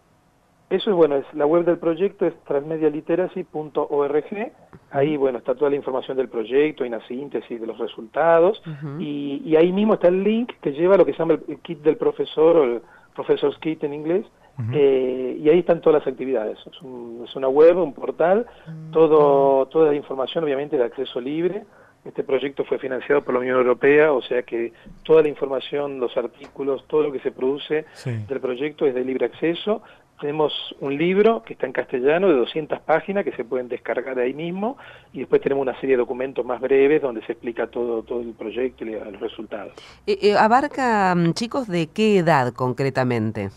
Eso 0.69 0.91
es 0.91 0.95
bueno, 0.95 1.15
es 1.15 1.25
la 1.33 1.47
web 1.47 1.65
del 1.65 1.79
proyecto 1.79 2.27
es 2.27 2.35
transmedialiteracy.org. 2.43 4.51
Ahí 4.91 5.17
bueno 5.17 5.39
está 5.39 5.55
toda 5.55 5.71
la 5.71 5.75
información 5.75 6.15
del 6.17 6.29
proyecto, 6.29 6.83
hay 6.83 6.89
una 6.89 7.05
síntesis 7.07 7.59
de 7.59 7.65
los 7.65 7.79
resultados 7.79 8.61
y, 8.99 9.41
y, 9.43 9.55
ahí 9.55 9.71
mismo 9.71 9.95
está 9.95 10.09
el 10.09 10.23
link 10.23 10.51
que 10.61 10.73
lleva 10.73 10.93
a 10.93 10.99
lo 10.99 11.05
que 11.05 11.13
se 11.13 11.19
llama 11.19 11.39
el 11.47 11.57
kit 11.59 11.81
del 11.81 11.97
profesor 11.97 12.57
o 12.57 12.63
el 12.65 12.81
professor's 13.15 13.57
kit 13.57 13.83
en 13.83 13.95
inglés, 13.95 14.27
eh, 14.73 15.37
y 15.39 15.49
ahí 15.49 15.59
están 15.59 15.81
todas 15.81 16.01
las 16.03 16.11
actividades. 16.11 16.57
Es, 16.65 17.35
una 17.35 17.47
web, 17.47 17.77
un 17.77 17.93
portal, 17.93 18.45
todo, 18.91 19.65
toda 19.67 19.91
la 19.91 19.95
información 19.95 20.43
obviamente 20.43 20.77
de 20.77 20.83
acceso 20.83 21.21
libre. 21.21 21.63
Este 22.05 22.23
proyecto 22.23 22.63
fue 22.63 22.79
financiado 22.79 23.21
por 23.23 23.33
la 23.33 23.41
Unión 23.41 23.57
Europea, 23.57 24.13
o 24.13 24.21
sea 24.21 24.43
que 24.43 24.71
toda 25.03 25.21
la 25.21 25.27
información, 25.27 25.99
los 25.99 26.15
artículos, 26.15 26.85
todo 26.87 27.03
lo 27.03 27.11
que 27.11 27.19
se 27.19 27.31
produce 27.31 27.85
del 28.05 28.39
proyecto 28.39 28.85
es 28.85 28.95
de 28.95 29.03
libre 29.03 29.25
acceso. 29.25 29.81
Tenemos 30.19 30.53
un 30.81 30.97
libro 30.97 31.43
que 31.43 31.53
está 31.53 31.65
en 31.65 31.71
castellano 31.71 32.27
de 32.27 32.35
200 32.35 32.81
páginas 32.81 33.23
que 33.23 33.31
se 33.31 33.45
pueden 33.45 33.69
descargar 33.69 34.19
ahí 34.19 34.33
mismo 34.33 34.77
y 35.13 35.19
después 35.19 35.41
tenemos 35.41 35.61
una 35.61 35.79
serie 35.79 35.95
de 35.95 35.97
documentos 35.97 36.45
más 36.45 36.59
breves 36.59 37.01
donde 37.01 37.21
se 37.25 37.33
explica 37.33 37.67
todo, 37.67 38.03
todo 38.03 38.19
el 38.21 38.33
proyecto 38.33 38.85
y 38.85 38.91
los 38.91 39.19
resultados. 39.19 39.73
Eh, 40.05 40.17
eh, 40.21 40.35
¿Abarca 40.37 41.15
mm, 41.15 41.33
chicos 41.33 41.67
de 41.67 41.87
qué 41.87 42.17
edad 42.17 42.53
concretamente? 42.53 43.49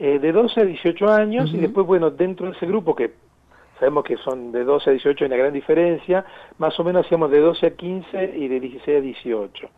Eh, 0.00 0.20
de 0.20 0.30
12 0.30 0.60
a 0.60 0.64
18 0.64 1.08
años 1.08 1.50
y 1.52 1.56
después, 1.56 1.84
bueno, 1.84 2.10
dentro 2.10 2.46
de 2.46 2.56
ese 2.56 2.66
grupo 2.66 2.94
que 2.94 3.14
sabemos 3.80 4.04
que 4.04 4.16
son 4.18 4.52
de 4.52 4.62
12 4.62 4.90
a 4.90 4.92
18 4.92 5.24
hay 5.24 5.26
una 5.26 5.36
gran 5.36 5.52
diferencia, 5.52 6.24
más 6.58 6.78
o 6.78 6.84
menos 6.84 7.04
hacíamos 7.04 7.32
de 7.32 7.40
12 7.40 7.66
a 7.66 7.70
15 7.70 8.36
y 8.36 8.46
de 8.46 8.60
16 8.60 8.98
a 8.98 9.00
18. 9.00 9.70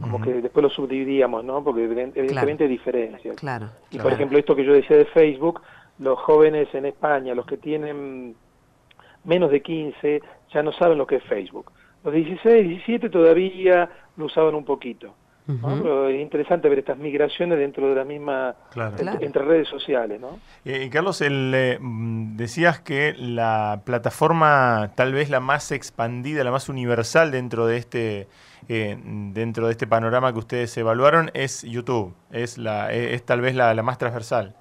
Como 0.00 0.20
que 0.20 0.34
después 0.34 0.62
lo 0.64 0.70
subdividíamos, 0.70 1.44
¿no? 1.44 1.62
Porque 1.62 1.84
evidentemente 1.84 2.64
hay 2.64 2.70
diferencias. 2.70 3.36
Claro, 3.36 3.68
y 3.90 3.98
por 3.98 4.12
ejemplo, 4.12 4.36
esto 4.38 4.56
que 4.56 4.64
yo 4.64 4.72
decía 4.72 4.96
de 4.96 5.04
Facebook, 5.06 5.60
los 5.98 6.18
jóvenes 6.18 6.68
en 6.74 6.86
España, 6.86 7.34
los 7.34 7.46
que 7.46 7.56
tienen 7.56 8.34
menos 9.24 9.50
de 9.50 9.62
15 9.62 10.22
ya 10.52 10.62
no 10.62 10.72
saben 10.72 10.98
lo 10.98 11.06
que 11.06 11.16
es 11.16 11.22
Facebook. 11.24 11.70
Los 12.02 12.14
16, 12.14 12.68
17 12.68 13.10
todavía 13.10 13.88
lo 14.16 14.24
usaban 14.24 14.54
un 14.54 14.64
poquito. 14.64 15.14
Es 15.48 16.20
interesante 16.20 16.68
ver 16.68 16.80
estas 16.80 16.98
migraciones 16.98 17.58
dentro 17.58 17.88
de 17.88 17.94
la 17.94 18.04
misma, 18.04 18.54
entre, 19.20 19.44
redes 19.44 19.68
sociales. 19.68 20.20
¿no? 20.20 20.38
Eh, 20.64 20.90
Carlos, 20.92 21.22
el, 21.22 21.52
eh, 21.54 21.78
mm, 21.80 22.36
decías 22.36 22.80
que 22.80 23.14
la 23.16 23.80
plataforma 23.84 24.92
tal 24.94 25.14
vez 25.14 25.30
la 25.30 25.40
más 25.40 25.72
expandida, 25.72 26.44
la 26.44 26.50
más 26.50 26.68
universal 26.68 27.30
dentro 27.30 27.66
de 27.66 27.78
este 27.78 28.28
eh, 28.68 28.98
dentro 29.32 29.66
de 29.66 29.72
este 29.72 29.86
panorama 29.86 30.32
que 30.32 30.38
ustedes 30.40 30.76
evaluaron 30.76 31.30
es 31.32 31.62
YouTube, 31.62 32.14
es, 32.30 32.58
la, 32.58 32.92
es, 32.92 33.24
tal 33.24 33.40
vez 33.40 33.54
la, 33.54 33.72
la 33.72 33.82
más 33.82 33.96
transversal. 33.96 34.54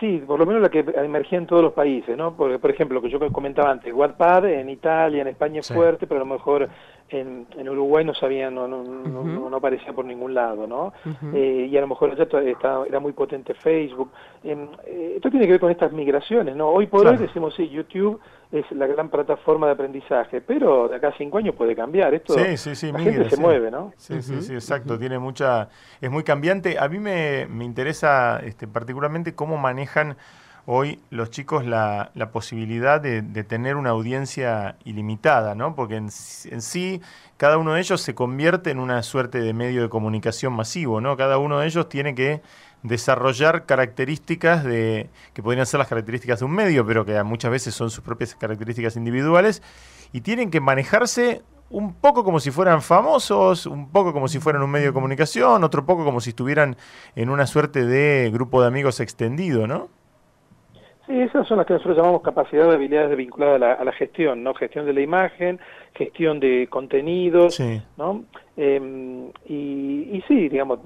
Sí, 0.00 0.22
por 0.24 0.38
lo 0.38 0.46
menos 0.46 0.62
la 0.62 0.68
que 0.68 0.84
emergía 0.94 1.38
en 1.38 1.46
todos 1.46 1.62
los 1.62 1.72
países, 1.72 2.16
¿no? 2.16 2.36
Porque, 2.36 2.58
por 2.58 2.70
ejemplo, 2.70 2.96
lo 2.96 3.02
que 3.02 3.10
yo 3.10 3.18
comentaba 3.32 3.70
antes, 3.70 3.92
Wattpad 3.92 4.46
en 4.46 4.70
Italia, 4.70 5.22
en 5.22 5.28
España 5.28 5.60
es 5.60 5.72
fuerte, 5.72 6.06
pero 6.06 6.20
a 6.20 6.24
lo 6.24 6.34
mejor 6.34 6.68
en, 7.10 7.46
en 7.56 7.68
Uruguay 7.68 8.04
no 8.04 8.14
sabía, 8.14 8.50
no, 8.50 8.68
no, 8.68 8.82
no, 8.84 9.56
aparecía 9.56 9.92
por 9.92 10.04
ningún 10.04 10.34
lado, 10.34 10.66
¿no? 10.66 10.92
Eh, 11.34 11.68
y 11.70 11.76
a 11.76 11.80
lo 11.80 11.88
mejor 11.88 12.12
allá 12.12 12.24
está, 12.24 12.84
era 12.86 13.00
muy 13.00 13.12
potente 13.12 13.54
Facebook. 13.54 14.10
Em, 14.44 14.68
eh, 14.86 15.14
esto 15.16 15.30
tiene 15.30 15.46
que 15.46 15.52
ver 15.52 15.60
con 15.60 15.70
estas 15.70 15.92
migraciones, 15.92 16.54
¿no? 16.54 16.68
Hoy 16.68 16.86
por 16.86 17.06
hoy 17.06 17.16
decimos, 17.16 17.54
sí, 17.54 17.68
YouTube 17.68 18.20
es 18.52 18.70
la 18.72 18.86
gran 18.86 19.08
plataforma 19.08 19.66
de 19.66 19.72
aprendizaje, 19.72 20.40
pero 20.40 20.88
de 20.88 20.96
acá 20.96 21.08
a 21.08 21.16
cinco 21.18 21.38
años 21.38 21.54
puede 21.54 21.74
cambiar. 21.74 22.14
Esto, 22.14 22.34
sí, 22.34 22.56
sí, 22.56 22.74
sí, 22.74 22.92
la 22.92 22.98
gente 23.00 23.30
se 23.30 23.40
mueve, 23.40 23.70
¿no? 23.70 23.92
Sí, 23.96 24.22
sí, 24.22 24.40
sí, 24.42 24.54
exacto. 24.54 24.98
Tiene 24.98 25.18
mucha, 25.18 25.68
es 26.00 26.10
muy 26.10 26.22
cambiante. 26.22 26.78
A 26.78 26.88
mí 26.88 26.98
me, 26.98 27.46
me 27.48 27.64
interesa 27.64 28.40
este, 28.44 28.68
particularmente 28.68 29.34
cómo 29.34 29.56
manejan 29.56 30.16
hoy 30.70 31.00
los 31.08 31.30
chicos 31.30 31.64
la, 31.64 32.12
posibilidad 32.30 33.00
de, 33.00 33.22
tener 33.44 33.76
una 33.76 33.88
audiencia 33.88 34.76
ilimitada, 34.84 35.54
¿no? 35.54 35.74
Porque 35.74 35.96
en, 35.96 36.10
sí 36.10 37.00
cada 37.38 37.56
uno 37.56 37.72
de 37.72 37.80
ellos 37.80 38.02
se 38.02 38.14
convierte 38.14 38.70
en 38.70 38.78
una 38.78 39.02
suerte 39.02 39.40
de 39.40 39.54
medio 39.54 39.80
de 39.80 39.88
comunicación 39.88 40.52
masivo, 40.52 41.00
¿no? 41.00 41.16
Cada 41.16 41.38
uno 41.38 41.58
de 41.58 41.68
ellos 41.68 41.88
tiene 41.88 42.14
que 42.14 42.42
desarrollar 42.82 43.64
características 43.64 44.62
de 44.62 45.08
que 45.32 45.42
podrían 45.42 45.64
ser 45.64 45.78
las 45.78 45.88
características 45.88 46.40
de 46.40 46.44
un 46.44 46.52
medio, 46.52 46.86
pero 46.86 47.06
que 47.06 47.20
muchas 47.22 47.50
veces 47.50 47.74
son 47.74 47.88
sus 47.88 48.04
propias 48.04 48.34
características 48.34 48.94
individuales 48.96 49.62
y 50.12 50.20
tienen 50.20 50.50
que 50.50 50.60
manejarse 50.60 51.42
un 51.70 51.94
poco 51.94 52.24
como 52.24 52.40
si 52.40 52.50
fueran 52.50 52.82
famosos, 52.82 53.64
un 53.64 53.88
poco 53.90 54.12
como 54.12 54.28
si 54.28 54.38
fueran 54.38 54.62
un 54.62 54.70
medio 54.70 54.88
de 54.88 54.92
comunicación, 54.92 55.64
otro 55.64 55.86
poco 55.86 56.04
como 56.04 56.20
si 56.20 56.30
estuvieran 56.30 56.76
en 57.16 57.30
una 57.30 57.46
suerte 57.46 57.86
de 57.86 58.30
grupo 58.30 58.60
de 58.60 58.68
amigos 58.68 59.00
extendido, 59.00 59.66
¿no? 59.66 59.88
Sí, 61.08 61.18
esas 61.22 61.48
son 61.48 61.56
las 61.56 61.66
que 61.66 61.72
nosotros 61.72 61.96
llamamos 61.96 62.20
capacidad 62.20 62.68
de 62.68 62.74
habilidades 62.74 63.16
vinculadas 63.16 63.56
a 63.56 63.58
la, 63.58 63.72
a 63.72 63.84
la 63.84 63.92
gestión, 63.92 64.42
¿no? 64.42 64.52
Gestión 64.52 64.84
de 64.84 64.92
la 64.92 65.00
imagen, 65.00 65.58
gestión 65.94 66.38
de 66.38 66.66
contenidos, 66.68 67.58
¿no? 67.96 68.24
Em, 68.58 69.30
y, 69.46 70.10
y 70.12 70.22
sí, 70.28 70.50
digamos, 70.50 70.80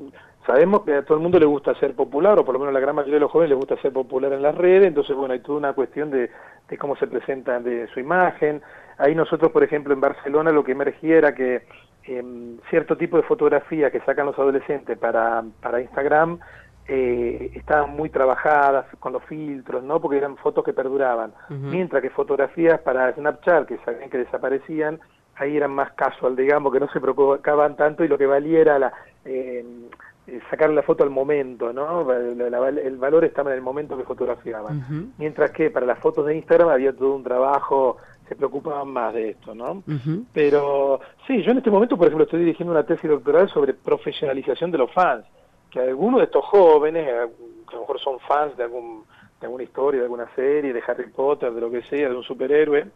sabemos 0.47 0.85
que 0.85 0.95
a 0.95 1.05
todo 1.05 1.17
el 1.17 1.25
mundo 1.25 1.41
le 1.41 1.47
gusta 1.47 1.75
ser 1.75 1.95
popular, 1.95 2.39
o 2.39 2.45
por 2.45 2.53
lo 2.53 2.61
menos 2.61 2.71
a 2.71 2.75
la 2.75 2.81
gran 2.81 2.95
mayoría 2.95 3.15
de 3.17 3.21
los 3.21 3.33
jóvenes 3.33 3.51
les 3.51 3.59
gusta 3.59 3.77
ser 3.83 3.93
popular 3.93 4.33
en 4.33 4.43
las 4.43 4.55
redes, 4.55 4.87
entonces, 4.87 5.17
bueno, 5.17 5.35
hay 5.35 5.41
toda 5.41 5.59
una 5.59 5.73
cuestión 5.73 6.13
de, 6.13 6.31
de 6.69 6.79
cómo 6.79 6.95
se 6.95 7.09
presentan 7.09 7.65
de 7.65 7.89
su 7.89 7.99
imagen. 7.99 8.63
Ahí 8.99 9.17
nosotros, 9.17 9.51
por 9.51 9.65
ejemplo, 9.65 9.93
en 9.93 10.01
Barcelona 10.01 10.53
lo 10.53 10.63
que 10.63 10.71
emergía 10.71 11.17
era 11.17 11.35
que 11.35 11.63
em, 12.05 12.59
cierto 12.71 12.97
tipo 12.97 13.17
de 13.17 13.25
fotografía 13.25 13.91
que 13.91 13.99
sacan 14.03 14.27
los 14.27 14.39
adolescentes 14.39 14.97
para, 14.99 15.43
para 15.61 15.81
Instagram 15.81 16.39
eh, 16.89 17.53
estaban 17.55 17.95
muy 17.95 18.11
trabajadas 18.11 18.87
con 18.99 19.13
los 19.13 19.25
filtros, 19.25 19.83
¿no? 19.85 20.01
Porque 20.01 20.19
eran 20.19 20.37
fotos 20.37 20.65
que 20.65 20.73
perduraban. 20.73 21.33
Mientras 21.49 22.03
que 22.03 22.11
fotografías 22.11 22.81
para 22.81 23.13
Snapchat, 23.15 23.67
que 23.67 23.79
sabían 23.85 24.11
que 24.11 24.19
desaparecían, 24.19 25.01
ahí 25.37 25.57
eran 25.57 25.73
más 25.73 25.93
casual, 25.93 26.35
digamos, 26.35 26.73
que 26.73 26.81
no 26.81 26.89
se 26.89 27.01
preocupaban 27.01 27.77
tanto 27.77 28.05
y 28.05 28.09
lo 28.09 28.19
que 28.19 28.27
valía 28.27 28.79
la... 28.79 28.93
Eh, 29.25 29.65
sacar 30.51 30.71
la 30.71 30.83
foto 30.83 31.03
al 31.03 31.11
momento, 31.11 31.73
¿no? 31.73 32.09
el 32.13 32.97
valor 32.97 33.25
estaba 33.25 33.51
en 33.51 33.57
el 33.57 33.63
momento 33.63 33.97
que 33.97 34.05
fotografiaban. 34.05 35.13
Mientras 35.19 35.51
que 35.51 35.69
para 35.69 35.85
las 35.85 35.99
fotos 35.99 36.27
de 36.27 36.37
Instagram 36.37 36.69
había 36.69 36.93
todo 36.93 37.17
un 37.17 37.25
trabajo, 37.25 37.97
se 38.29 38.37
preocupaban 38.37 38.89
más 38.89 39.13
de 39.15 39.31
esto, 39.31 39.53
¿no? 39.53 39.83
Pero 40.33 41.01
sí, 41.27 41.43
yo 41.43 41.51
en 41.51 41.59
este 41.59 41.73
momento, 41.73 41.97
por 41.97 42.07
ejemplo, 42.07 42.25
estoy 42.25 42.39
dirigiendo 42.39 42.73
una 42.73 42.87
tesis 42.87 43.11
doctoral 43.11 43.49
sobre 43.49 43.75
profesionalización 43.75 44.71
de 44.71 44.79
los 44.79 44.93
fans 44.93 45.25
que 45.73 45.81
algunos 45.81 46.21
de 46.21 46.27
estos 46.27 46.45
jóvenes, 46.45 47.05
que 47.05 47.73
a 47.73 47.75
lo 47.75 47.81
mejor 47.81 48.01
son 48.01 48.21
fans 48.21 48.57
de, 48.57 48.65
algún, 48.65 49.05
de 49.41 49.47
alguna 49.47 49.65
historia, 49.65 50.01
de 50.01 50.05
alguna 50.05 50.29
serie, 50.37 50.73
de 50.73 50.83
Harry 50.87 51.09
Potter, 51.09 51.53
de 51.53 51.61
lo 51.61 51.71
que 51.71 51.83
sea, 51.83 52.11
de 52.11 52.15
un 52.15 52.23
superhéroe, 52.23 52.87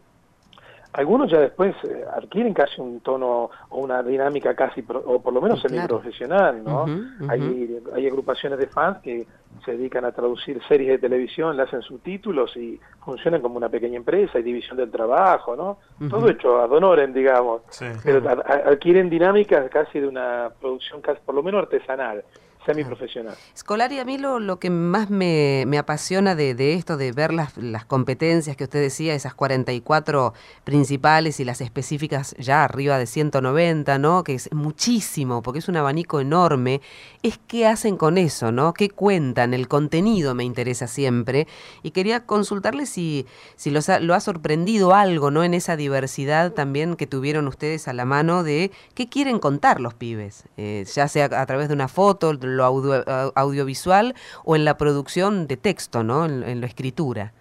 algunos 0.93 1.29
ya 1.29 1.39
después 1.39 1.75
eh, 1.83 2.05
adquieren 2.15 2.53
casi 2.53 2.79
un 2.79 3.01
tono 3.01 3.49
o 3.69 3.77
una 3.79 4.01
dinámica 4.01 4.55
casi, 4.55 4.83
o 4.87 5.21
por 5.21 5.33
lo 5.33 5.41
menos 5.41 5.61
semi-profesional, 5.61 6.63
¿no? 6.63 6.85
Hay, 7.29 7.81
hay 7.93 8.07
agrupaciones 8.07 8.57
de 8.57 8.67
fans 8.67 8.99
que 9.03 9.27
se 9.65 9.71
dedican 9.71 10.05
a 10.05 10.11
traducir 10.11 10.61
series 10.67 10.89
de 10.89 10.97
televisión, 10.97 11.57
le 11.57 11.63
hacen 11.63 11.81
subtítulos 11.81 12.55
y 12.55 12.79
funcionan 13.03 13.41
como 13.41 13.57
una 13.57 13.69
pequeña 13.69 13.97
empresa, 13.97 14.37
hay 14.37 14.43
división 14.43 14.77
del 14.77 14.89
trabajo, 14.89 15.55
¿no? 15.55 15.77
Todo 16.09 16.29
hecho 16.29 16.59
a 16.59 16.67
donoren, 16.67 17.13
digamos, 17.13 17.63
pero 18.03 18.27
adquieren 18.29 19.09
dinámicas 19.09 19.69
casi 19.69 19.99
de 19.99 20.07
una 20.07 20.49
producción 20.59 21.01
casi 21.01 21.19
por 21.25 21.35
lo 21.35 21.43
menos 21.43 21.63
artesanal 21.63 22.23
semiprofesional. 22.67 23.35
Escolar, 23.55 23.91
y 23.91 23.99
a 23.99 24.05
mí 24.05 24.19
lo, 24.19 24.39
lo 24.39 24.59
que 24.59 24.69
más 24.69 25.09
me, 25.09 25.63
me 25.65 25.79
apasiona 25.79 26.35
de, 26.35 26.53
de, 26.53 26.73
esto, 26.73 26.97
de 26.97 27.11
ver 27.11 27.33
las, 27.33 27.57
las 27.57 27.85
competencias 27.85 28.55
que 28.55 28.65
usted 28.65 28.81
decía, 28.81 29.15
esas 29.15 29.33
44 29.33 30.33
principales 30.63 31.39
y 31.39 31.45
las 31.45 31.61
específicas 31.61 32.35
ya 32.37 32.63
arriba 32.63 32.99
de 32.99 33.07
190, 33.07 33.97
¿no? 33.97 34.23
Que 34.23 34.35
es 34.35 34.53
muchísimo, 34.53 35.41
porque 35.41 35.59
es 35.59 35.69
un 35.69 35.77
abanico 35.77 36.19
enorme, 36.19 36.81
es 37.23 37.39
qué 37.47 37.65
hacen 37.65 37.97
con 37.97 38.17
eso, 38.17 38.51
¿no? 38.51 38.73
¿Qué 38.73 38.89
cuentan? 38.89 39.53
El 39.53 39.67
contenido 39.67 40.35
me 40.35 40.43
interesa 40.43 40.87
siempre. 40.87 41.47
Y 41.83 41.91
quería 41.91 42.25
consultarle 42.25 42.85
si, 42.85 43.25
si 43.55 43.71
los 43.71 43.87
lo 44.01 44.13
ha 44.13 44.19
sorprendido 44.19 44.93
algo, 44.93 45.31
¿no? 45.31 45.43
En 45.43 45.53
esa 45.53 45.75
diversidad 45.77 46.51
también 46.51 46.95
que 46.95 47.07
tuvieron 47.07 47.47
ustedes 47.47 47.87
a 47.87 47.93
la 47.93 48.05
mano 48.05 48.43
de 48.43 48.71
qué 48.93 49.07
quieren 49.07 49.39
contar 49.39 49.79
los 49.79 49.93
pibes, 49.93 50.43
eh, 50.57 50.85
ya 50.93 51.07
sea 51.07 51.25
a 51.25 51.45
través 51.45 51.69
de 51.69 51.73
una 51.73 51.87
foto, 51.87 52.33
lo 52.57 52.65
audiovisual 52.65 54.13
o 54.43 54.55
en 54.55 54.65
la 54.65 54.77
producción 54.77 55.47
de 55.47 55.55
texto, 55.57 56.03
¿no? 56.03 56.25
En, 56.25 56.59
la 56.59 56.67
escritura. 56.67 57.31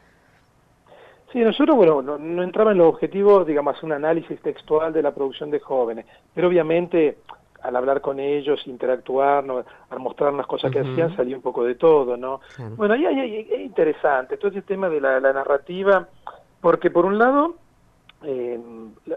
Sí, 1.32 1.40
nosotros, 1.40 1.76
bueno, 1.76 2.02
no, 2.02 2.42
entraba 2.42 2.72
en 2.72 2.78
los 2.78 2.88
objetivos, 2.88 3.46
digamos, 3.46 3.82
un 3.82 3.92
análisis 3.92 4.40
textual 4.40 4.92
de 4.92 5.02
la 5.02 5.12
producción 5.12 5.50
de 5.50 5.58
jóvenes, 5.60 6.06
pero 6.34 6.48
obviamente 6.48 7.18
al 7.62 7.74
hablar 7.74 8.00
con 8.00 8.20
ellos, 8.20 8.64
interactuar, 8.66 9.44
al 9.90 9.98
mostrar 9.98 10.32
las 10.34 10.46
cosas 10.46 10.70
que 10.70 10.80
hacían, 10.80 11.16
salía 11.16 11.34
un 11.34 11.42
poco 11.42 11.64
de 11.64 11.74
todo, 11.74 12.16
¿no? 12.16 12.40
Bueno, 12.76 12.94
ahí, 12.94 13.46
es 13.50 13.60
interesante 13.60 14.36
todo 14.36 14.50
ese 14.50 14.62
tema 14.62 14.88
de 14.88 15.00
la, 15.00 15.20
narrativa, 15.20 16.06
porque 16.60 16.90
por 16.90 17.06
un 17.06 17.18
lado, 17.18 17.56
eh, 18.28 18.58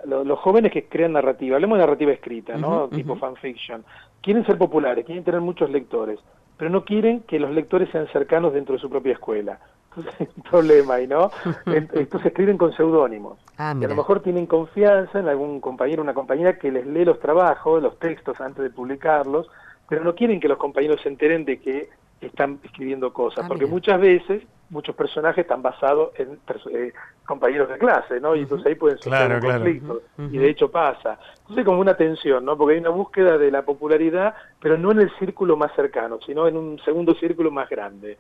los 0.06 0.40
jóvenes 0.40 0.72
que 0.72 0.86
crean 0.86 1.14
narrativa, 1.14 1.56
hablemos 1.56 1.80
de 1.80 1.84
narrativa 1.84 2.12
escrita, 2.12 2.58
¿no? 2.58 2.88
tipo 2.90 3.16
fanfiction, 3.16 3.84
quieren 4.22 4.46
ser 4.46 4.58
populares, 4.58 5.04
quieren 5.04 5.24
tener 5.24 5.42
muchos 5.42 5.72
lectores, 5.72 6.20
pero 6.58 6.70
no 6.70 6.86
quieren 6.86 7.22
que 7.22 7.40
los 7.40 7.50
lectores 7.50 7.90
sean 7.90 8.08
cercanos 8.14 8.54
dentro 8.54 8.76
de 8.76 8.82
su 8.82 8.90
propia 8.90 9.14
escuela. 9.14 9.60
Entonces 9.90 10.14
hay 10.20 10.28
un 10.36 10.44
problema 10.44 10.94
ahí, 10.96 11.08
¿no? 11.08 11.32
Entonces 11.66 12.28
escriben 12.28 12.60
con 12.60 12.72
seudónimos. 12.74 13.40
Ah, 13.58 13.74
y 13.80 13.84
a 13.84 13.88
lo 13.88 13.96
mejor 13.96 14.22
tienen 14.22 14.46
confianza 14.46 15.18
en 15.18 15.28
algún 15.28 15.60
compañero 15.60 16.02
o 16.02 16.04
una 16.04 16.14
compañera 16.14 16.60
que 16.60 16.72
les 16.72 16.86
lee 16.86 17.06
los 17.06 17.20
trabajos, 17.20 17.82
los 17.82 17.98
textos 17.98 18.40
antes 18.40 18.62
de 18.62 18.70
publicarlos, 18.70 19.50
pero 19.88 20.04
no 20.04 20.14
quieren 20.14 20.40
que 20.40 20.48
los 20.48 20.60
compañeros 20.60 21.02
se 21.02 21.10
enteren 21.10 21.46
de 21.46 21.60
que 21.60 21.90
están 22.22 22.60
escribiendo 22.64 23.14
cosas, 23.14 23.46
ah, 23.46 23.48
porque 23.48 23.66
muchas 23.66 24.00
veces 24.00 24.44
muchos 24.70 24.96
personajes 24.96 25.44
están 25.44 25.62
basados 25.62 26.12
en 26.16 26.40
eh, 26.72 26.94
compañeros 27.26 27.70
de 27.70 27.78
clase, 27.78 28.20
¿no? 28.20 28.36
Y 28.36 28.42
entonces 28.42 28.68
ahí 28.68 28.76
pueden 28.76 28.98
suceder 28.98 29.42
conflictos, 29.42 30.02
y 30.18 30.38
de 30.38 30.50
hecho 30.50 30.70
pasa. 30.70 31.20
Entonces 31.42 31.66
como 31.66 31.80
una 31.80 31.96
tensión, 31.96 32.46
¿no? 32.46 32.58
Porque 32.58 32.76
hay 32.76 32.80
una 32.80 32.90
búsqueda 32.90 33.38
de 33.38 33.52
la 33.52 33.64
popularidad, 33.64 34.36
pero 34.62 34.78
no 34.78 34.92
en 34.92 35.02
el 35.02 35.12
círculo 35.18 35.58
más 35.58 35.74
cercano, 35.76 36.20
sino 36.26 36.48
en 36.48 36.58
un 36.58 36.80
segundo 36.80 37.16
círculo 37.16 37.52
más 37.52 37.70
grande. 37.70 38.18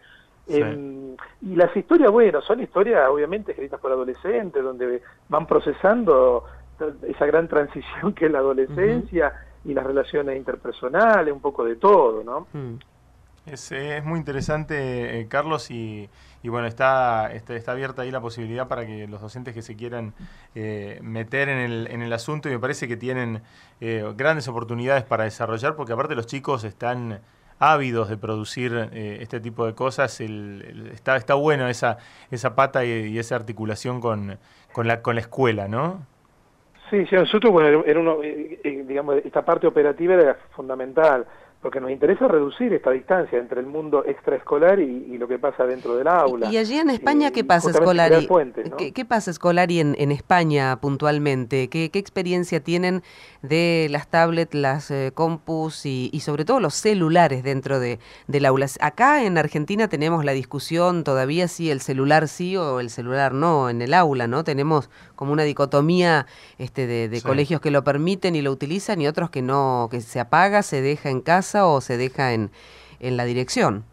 Em, 0.47 1.15
y 1.41 1.55
las 1.55 1.75
historias, 1.77 2.11
bueno, 2.11 2.41
son 2.41 2.59
historias 2.59 3.07
obviamente 3.07 3.51
escritas 3.51 3.79
por 3.79 3.91
adolescentes, 3.91 4.63
donde 4.63 5.01
van 5.27 5.45
procesando 5.45 6.45
esa 7.07 7.25
gran 7.25 7.47
transición 7.47 8.13
que 8.13 8.25
es 8.25 8.31
la 8.31 8.39
adolescencia 8.39 9.33
y 9.65 9.73
las 9.73 9.85
relaciones 9.85 10.37
interpersonales, 10.37 11.31
un 11.31 11.41
poco 11.41 11.63
de 11.63 11.75
todo, 11.75 12.23
¿no? 12.23 12.47
Mm. 12.53 12.75
Es, 13.51 13.71
muy 14.03 14.19
interesante, 14.19 15.19
eh, 15.19 15.27
Carlos, 15.27 15.71
y, 15.71 16.09
bueno, 16.43 16.67
está, 16.67 17.31
está, 17.33 17.55
está, 17.55 17.71
abierta 17.71 18.03
ahí 18.03 18.11
la 18.11 18.21
posibilidad 18.21 18.67
para 18.67 18.85
que 18.85 19.07
los 19.07 19.21
docentes 19.21 19.55
que 19.55 19.61
se 19.61 19.75
quieran 19.75 20.13
eh, 20.53 20.99
meter 21.01 21.49
en 21.49 21.57
el, 21.57 21.87
en 21.89 22.01
el 22.01 22.13
asunto, 22.13 22.47
y 22.47 22.51
me 22.51 22.59
parece 22.59 22.87
que 22.87 22.95
tienen 22.95 23.41
eh, 23.81 24.03
grandes 24.15 24.47
oportunidades 24.47 25.03
para 25.03 25.23
desarrollar, 25.23 25.75
porque 25.75 25.93
aparte 25.93 26.15
los 26.15 26.27
chicos 26.27 26.63
están 26.63 27.21
ávidos 27.57 28.07
de 28.07 28.17
producir 28.17 28.89
este 28.93 29.41
tipo 29.41 29.65
de 29.65 29.73
cosas, 29.75 30.21
está, 30.21 31.17
está 31.17 31.33
bueno 31.33 31.67
esa, 31.67 31.97
esa 32.31 32.55
pata 32.55 32.85
y, 32.85 33.17
esa 33.17 33.35
articulación 33.35 33.99
con, 33.99 34.37
con, 34.71 34.87
la, 34.87 35.01
con 35.01 35.15
la 35.15 35.21
escuela, 35.21 35.67
¿no? 35.67 36.05
Sí, 36.89 37.05
sí, 37.07 37.15
nosotros, 37.15 37.51
bueno, 37.51 37.83
era 37.85 37.99
uno, 37.99 38.19
digamos, 38.63 39.17
esta 39.25 39.43
parte 39.43 39.67
operativa 39.67 40.13
era 40.13 40.37
fundamental 40.51 41.25
porque 41.61 41.81
nos 41.81 41.91
interesa 41.91 42.27
reducir 42.27 42.73
esta 42.73 42.91
distancia 42.91 43.37
entre 43.37 43.59
el 43.59 43.65
mundo 43.65 44.05
extraescolar 44.05 44.79
y, 44.79 45.17
lo 45.17 45.27
que 45.27 45.37
pasa 45.37 45.65
dentro 45.65 45.97
del 45.97 46.07
aula. 46.07 46.49
¿Y 46.49 46.55
allí 46.55 46.77
en 46.77 46.89
España 46.89 47.31
qué 47.31 47.43
pasa, 47.43 47.71
Escolari? 47.71 48.25
¿Qué, 48.93 49.03
pasa, 49.03 49.31
Escolari, 49.31 49.81
en, 49.81 49.95
en 49.99 50.13
España 50.13 50.77
puntualmente? 50.79 51.67
¿Qué, 51.67 51.89
¿Qué, 51.89 51.99
experiencia 51.99 52.61
tienen 52.61 53.01
de 53.41 53.87
las 53.89 54.07
tablets, 54.07 54.53
las 54.53 54.89
eh, 54.91 55.11
compus 55.13 55.85
y, 55.85 56.09
y, 56.13 56.21
sobre 56.21 56.45
todo 56.45 56.61
los 56.61 56.75
celulares 56.75 57.43
dentro 57.43 57.81
de, 57.81 57.99
del 58.27 58.45
aula? 58.45 58.67
Acá 58.79 59.25
en 59.25 59.37
Argentina 59.37 59.89
tenemos 59.89 60.23
la 60.23 60.31
discusión 60.31 61.03
todavía 61.03 61.49
si 61.49 61.69
el 61.69 61.81
celular 61.81 62.29
sí 62.29 62.55
o 62.55 62.79
el 62.79 62.89
celular 62.89 63.33
no 63.33 63.69
en 63.69 63.81
el 63.81 63.93
aula, 63.93 64.27
¿no? 64.27 64.45
Tenemos 64.45 64.89
como 65.19 65.33
una 65.33 65.43
dicotomía 65.43 66.27
este, 66.59 66.87
de, 66.87 67.21
colegios 67.21 67.59
que 67.59 67.71
lo 67.71 67.83
permiten 67.83 68.37
y 68.37 68.41
lo 68.41 68.51
utilizan 68.51 69.01
y 69.01 69.07
otros 69.07 69.29
que 69.29 69.41
no, 69.41 69.89
que 69.91 69.99
se 69.99 70.21
apaga, 70.21 70.61
se 70.61 70.81
deja 70.81 71.09
en 71.09 71.19
casa 71.19 71.67
o 71.67 71.81
se 71.81 71.97
deja 71.97 72.31
en, 72.31 72.51
en 73.01 73.17
la 73.17 73.25
dirección? 73.25 73.83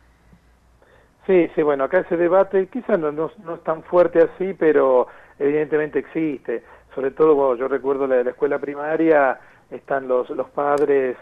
Sí, 1.26 1.50
sí, 1.56 1.62
bueno, 1.62 1.82
acá 1.82 1.98
ese 1.98 2.16
debate 2.16 2.68
quizás 2.68 3.00
no, 3.00 3.10
no, 3.10 3.26
es 3.26 3.64
tan 3.64 3.82
fuerte 3.82 4.20
así, 4.22 4.54
pero 4.54 5.08
evidentemente 5.40 5.98
existe. 5.98 6.62
Sobre 6.94 7.10
todo, 7.10 7.56
yo 7.56 7.66
recuerdo 7.66 8.06
la 8.06 8.14
de 8.14 8.24
la 8.24 8.30
escuela 8.30 8.60
primaria, 8.60 9.40
están 9.68 10.06
los, 10.06 10.30
los 10.30 10.48
padres 10.50 11.16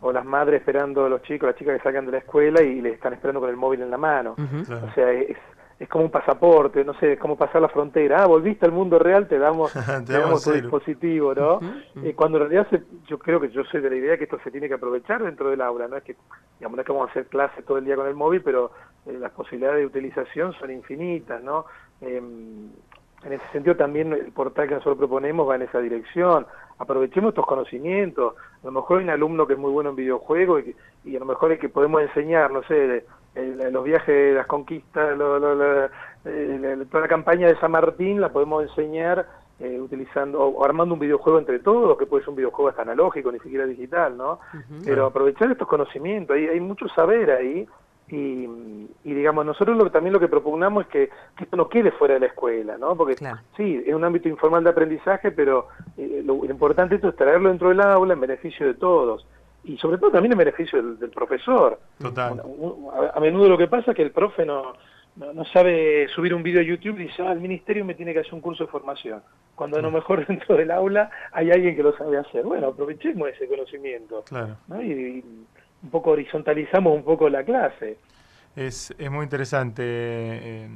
o 0.00 0.12
las 0.12 0.24
madres 0.24 0.60
esperando 0.60 1.04
a 1.04 1.10
los 1.10 1.20
chicos, 1.24 1.46
las 1.46 1.58
chicas 1.58 1.76
que 1.76 1.82
salgan 1.82 2.06
de 2.06 2.12
la 2.12 2.18
escuela 2.18 2.62
y 2.62 2.80
le 2.80 2.92
están 2.92 3.12
esperando 3.12 3.40
con 3.40 3.50
el 3.50 3.56
móvil 3.56 3.82
en 3.82 3.90
la 3.90 3.98
mano. 3.98 4.34
O 4.34 4.94
sea, 4.94 5.12
es, 5.12 5.36
es 5.82 5.88
como 5.88 6.04
un 6.04 6.12
pasaporte, 6.12 6.84
no 6.84 6.94
sé, 6.94 7.14
es 7.14 7.18
como 7.18 7.36
pasar 7.36 7.60
la 7.60 7.68
frontera. 7.68 8.22
Ah, 8.22 8.26
volviste 8.26 8.64
al 8.64 8.70
mundo 8.70 9.00
real, 9.00 9.26
te 9.26 9.36
damos, 9.36 9.72
te, 10.06 10.12
damos 10.12 10.44
tu 10.44 10.52
dispositivo, 10.52 11.34
¿no? 11.34 11.58
Eh, 12.04 12.14
cuando 12.14 12.38
en 12.38 12.48
realidad 12.48 12.80
yo 13.08 13.18
creo 13.18 13.40
que 13.40 13.50
yo 13.50 13.64
soy 13.64 13.80
de 13.80 13.90
la 13.90 13.96
idea 13.96 14.16
que 14.16 14.24
esto 14.24 14.38
se 14.44 14.52
tiene 14.52 14.68
que 14.68 14.74
aprovechar 14.74 15.24
dentro 15.24 15.50
del 15.50 15.60
aula, 15.60 15.88
no 15.88 15.96
es 15.96 16.04
que, 16.04 16.14
digamos, 16.60 16.76
no 16.76 16.82
es 16.82 16.86
que 16.86 16.92
vamos 16.92 17.08
a 17.08 17.10
hacer 17.10 17.26
clases 17.26 17.64
todo 17.64 17.78
el 17.78 17.84
día 17.84 17.96
con 17.96 18.06
el 18.06 18.14
móvil, 18.14 18.42
pero 18.42 18.70
eh, 19.06 19.16
las 19.18 19.32
posibilidades 19.32 19.80
de 19.80 19.86
utilización 19.86 20.52
son 20.52 20.70
infinitas, 20.70 21.42
¿no? 21.42 21.64
Em, 22.00 22.70
en 23.24 23.32
ese 23.32 23.44
sentido 23.50 23.74
también 23.74 24.12
el 24.12 24.30
portal 24.30 24.68
que 24.68 24.74
nosotros 24.74 24.98
proponemos 24.98 25.48
va 25.48 25.56
en 25.56 25.62
esa 25.62 25.80
dirección. 25.80 26.46
Aprovechemos 26.78 27.30
estos 27.30 27.46
conocimientos. 27.46 28.34
A 28.62 28.66
lo 28.66 28.72
mejor 28.72 28.98
hay 28.98 29.04
un 29.04 29.10
alumno 29.10 29.48
que 29.48 29.54
es 29.54 29.58
muy 29.58 29.72
bueno 29.72 29.90
en 29.90 29.96
videojuegos 29.96 30.62
y, 30.64 31.10
y 31.10 31.16
a 31.16 31.18
lo 31.18 31.26
mejor 31.26 31.50
es 31.50 31.58
que 31.58 31.68
podemos 31.68 32.02
enseñar, 32.02 32.52
no 32.52 32.62
sé, 32.64 33.04
los 33.34 33.84
viajes, 33.84 34.34
las 34.34 34.46
conquistas, 34.46 35.18
eh, 36.24 36.86
toda 36.90 37.02
la 37.02 37.08
campaña 37.08 37.48
de 37.48 37.58
San 37.58 37.70
Martín 37.70 38.20
la 38.20 38.30
podemos 38.30 38.62
enseñar 38.62 39.26
eh, 39.58 39.80
utilizando 39.80 40.40
o 40.40 40.64
armando 40.64 40.94
un 40.94 41.00
videojuego 41.00 41.38
entre 41.38 41.58
todos, 41.60 41.96
que 41.96 42.06
puede 42.06 42.22
ser 42.22 42.30
un 42.30 42.36
videojuego 42.36 42.70
hasta 42.70 42.82
analógico, 42.82 43.32
ni 43.32 43.38
siquiera 43.38 43.66
digital, 43.66 44.16
¿no? 44.16 44.40
Pero 44.84 45.06
aprovechar 45.06 45.50
estos 45.50 45.68
conocimientos, 45.68 46.36
hay, 46.36 46.48
hay 46.48 46.60
mucho 46.60 46.88
saber 46.88 47.30
ahí 47.30 47.66
y, 48.08 48.88
digamos, 49.04 49.46
nosotros 49.46 49.76
lo, 49.76 49.90
también 49.90 50.12
lo 50.12 50.20
que 50.20 50.28
propugnamos 50.28 50.84
es 50.84 50.90
que, 50.90 51.10
esto 51.40 51.56
no 51.56 51.68
quede 51.68 51.92
fuera 51.92 52.14
de 52.14 52.20
la 52.20 52.26
escuela, 52.26 52.76
¿no? 52.76 52.94
Porque 52.94 53.16
sí, 53.56 53.82
es 53.86 53.94
un 53.94 54.04
ámbito 54.04 54.28
informal 54.28 54.62
de 54.62 54.70
aprendizaje, 54.70 55.30
pero 55.30 55.68
eh, 55.96 56.22
lo, 56.24 56.44
importante 56.44 56.96
es 56.96 57.16
traerlo 57.16 57.48
dentro 57.48 57.70
del 57.70 57.80
aula 57.80 58.12
en 58.12 58.20
beneficio 58.20 58.66
de 58.66 58.74
todos 58.74 59.26
y 59.64 59.76
sobre 59.78 59.98
todo 59.98 60.10
también 60.10 60.32
en 60.32 60.38
beneficio 60.38 60.82
del, 60.82 61.10
profesor. 61.10 61.78
Total. 61.98 62.42
A, 63.14 63.20
menudo 63.20 63.48
lo 63.48 63.58
que 63.58 63.68
pasa 63.68 63.92
es 63.92 63.96
que 63.96 64.02
el 64.02 64.10
profe 64.10 64.44
no, 64.44 64.74
no, 65.16 65.44
sabe 65.46 66.08
subir 66.08 66.34
un 66.34 66.42
video 66.42 66.60
a 66.60 66.64
YouTube 66.64 66.98
y 66.98 67.04
dice, 67.04 67.22
ah, 67.22 67.32
el 67.32 67.40
ministerio 67.40 67.84
me 67.84 67.94
tiene 67.94 68.12
que 68.12 68.20
hacer 68.20 68.34
un 68.34 68.40
curso 68.40 68.64
de 68.64 68.70
formación. 68.70 69.22
Cuando 69.54 69.78
a 69.78 69.82
lo 69.82 69.90
mejor 69.90 70.26
dentro 70.28 70.56
del 70.56 70.70
aula 70.70 71.10
hay 71.32 71.50
alguien 71.50 71.76
que 71.76 71.82
lo 71.82 71.96
sabe 71.96 72.18
hacer. 72.18 72.44
Bueno, 72.44 72.68
aprovechemos 72.68 73.28
ese 73.28 73.46
conocimiento. 73.46 74.24
Claro. 74.24 74.56
Y, 74.82 75.24
un 75.82 75.90
poco 75.90 76.10
horizontalizamos 76.10 76.94
un 76.94 77.02
poco 77.02 77.28
la 77.28 77.44
clase. 77.44 77.98
Es, 78.54 78.94
es 78.98 79.10
muy 79.10 79.24
interesante 79.24 79.82
eh, 79.84 80.68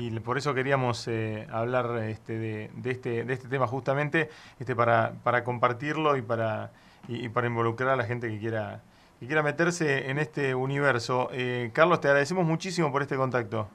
y 0.00 0.18
por 0.20 0.38
eso 0.38 0.54
queríamos 0.54 1.08
eh, 1.08 1.46
hablar 1.50 2.02
este, 2.04 2.38
de, 2.38 2.70
de, 2.74 2.90
este, 2.90 3.24
de 3.24 3.34
este 3.34 3.48
tema 3.48 3.66
justamente 3.66 4.30
este, 4.60 4.76
para, 4.76 5.12
para 5.24 5.42
compartirlo 5.42 6.16
y 6.16 6.22
para 6.22 6.70
y, 7.08 7.28
para 7.28 7.46
involucrar 7.46 7.90
a 7.90 7.96
la 7.96 8.04
gente 8.04 8.28
que 8.28 8.38
quiera, 8.38 8.82
que 9.20 9.26
quiera 9.26 9.42
meterse 9.42 10.10
en 10.10 10.18
este 10.18 10.54
universo. 10.54 11.28
Eh, 11.32 11.70
Carlos, 11.72 12.00
te 12.00 12.08
agradecemos 12.08 12.46
muchísimo 12.46 12.90
por 12.92 13.02
este 13.02 13.16
contacto. 13.16 13.68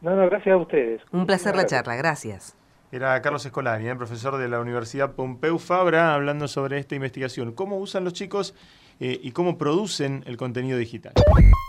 No, 0.00 0.16
no, 0.16 0.28
gracias 0.28 0.54
a 0.54 0.56
ustedes. 0.56 1.02
Un 1.12 1.26
placer 1.26 1.54
la 1.54 1.66
charla, 1.66 1.94
gracias. 1.94 2.56
Era 2.90 3.22
Carlos 3.22 3.46
Escolari, 3.46 3.88
eh, 3.88 3.96
profesor 3.96 4.36
de 4.36 4.48
la 4.48 4.60
Universidad 4.60 5.12
Pompeu 5.12 5.58
Fabra, 5.58 6.12
hablando 6.12 6.46
sobre 6.46 6.78
esta 6.78 6.94
investigación. 6.94 7.52
¿Cómo 7.52 7.78
usan 7.78 8.04
los 8.04 8.12
chicos 8.12 8.54
eh, 9.00 9.18
y 9.22 9.30
cómo 9.32 9.56
producen 9.56 10.22
el 10.26 10.36
contenido 10.36 10.76
digital? 10.76 11.14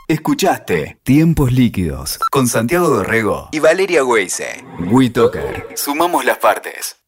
Escuchaste 0.09 0.97
Tiempos 1.03 1.53
Líquidos 1.53 2.19
con 2.29 2.47
Santiago 2.47 2.89
Dorrego 2.89 3.47
y 3.53 3.59
Valeria 3.59 4.03
Weise. 4.03 4.65
WeToker. 4.91 5.67
Sumamos 5.75 6.25
las 6.25 6.39
partes. 6.39 7.02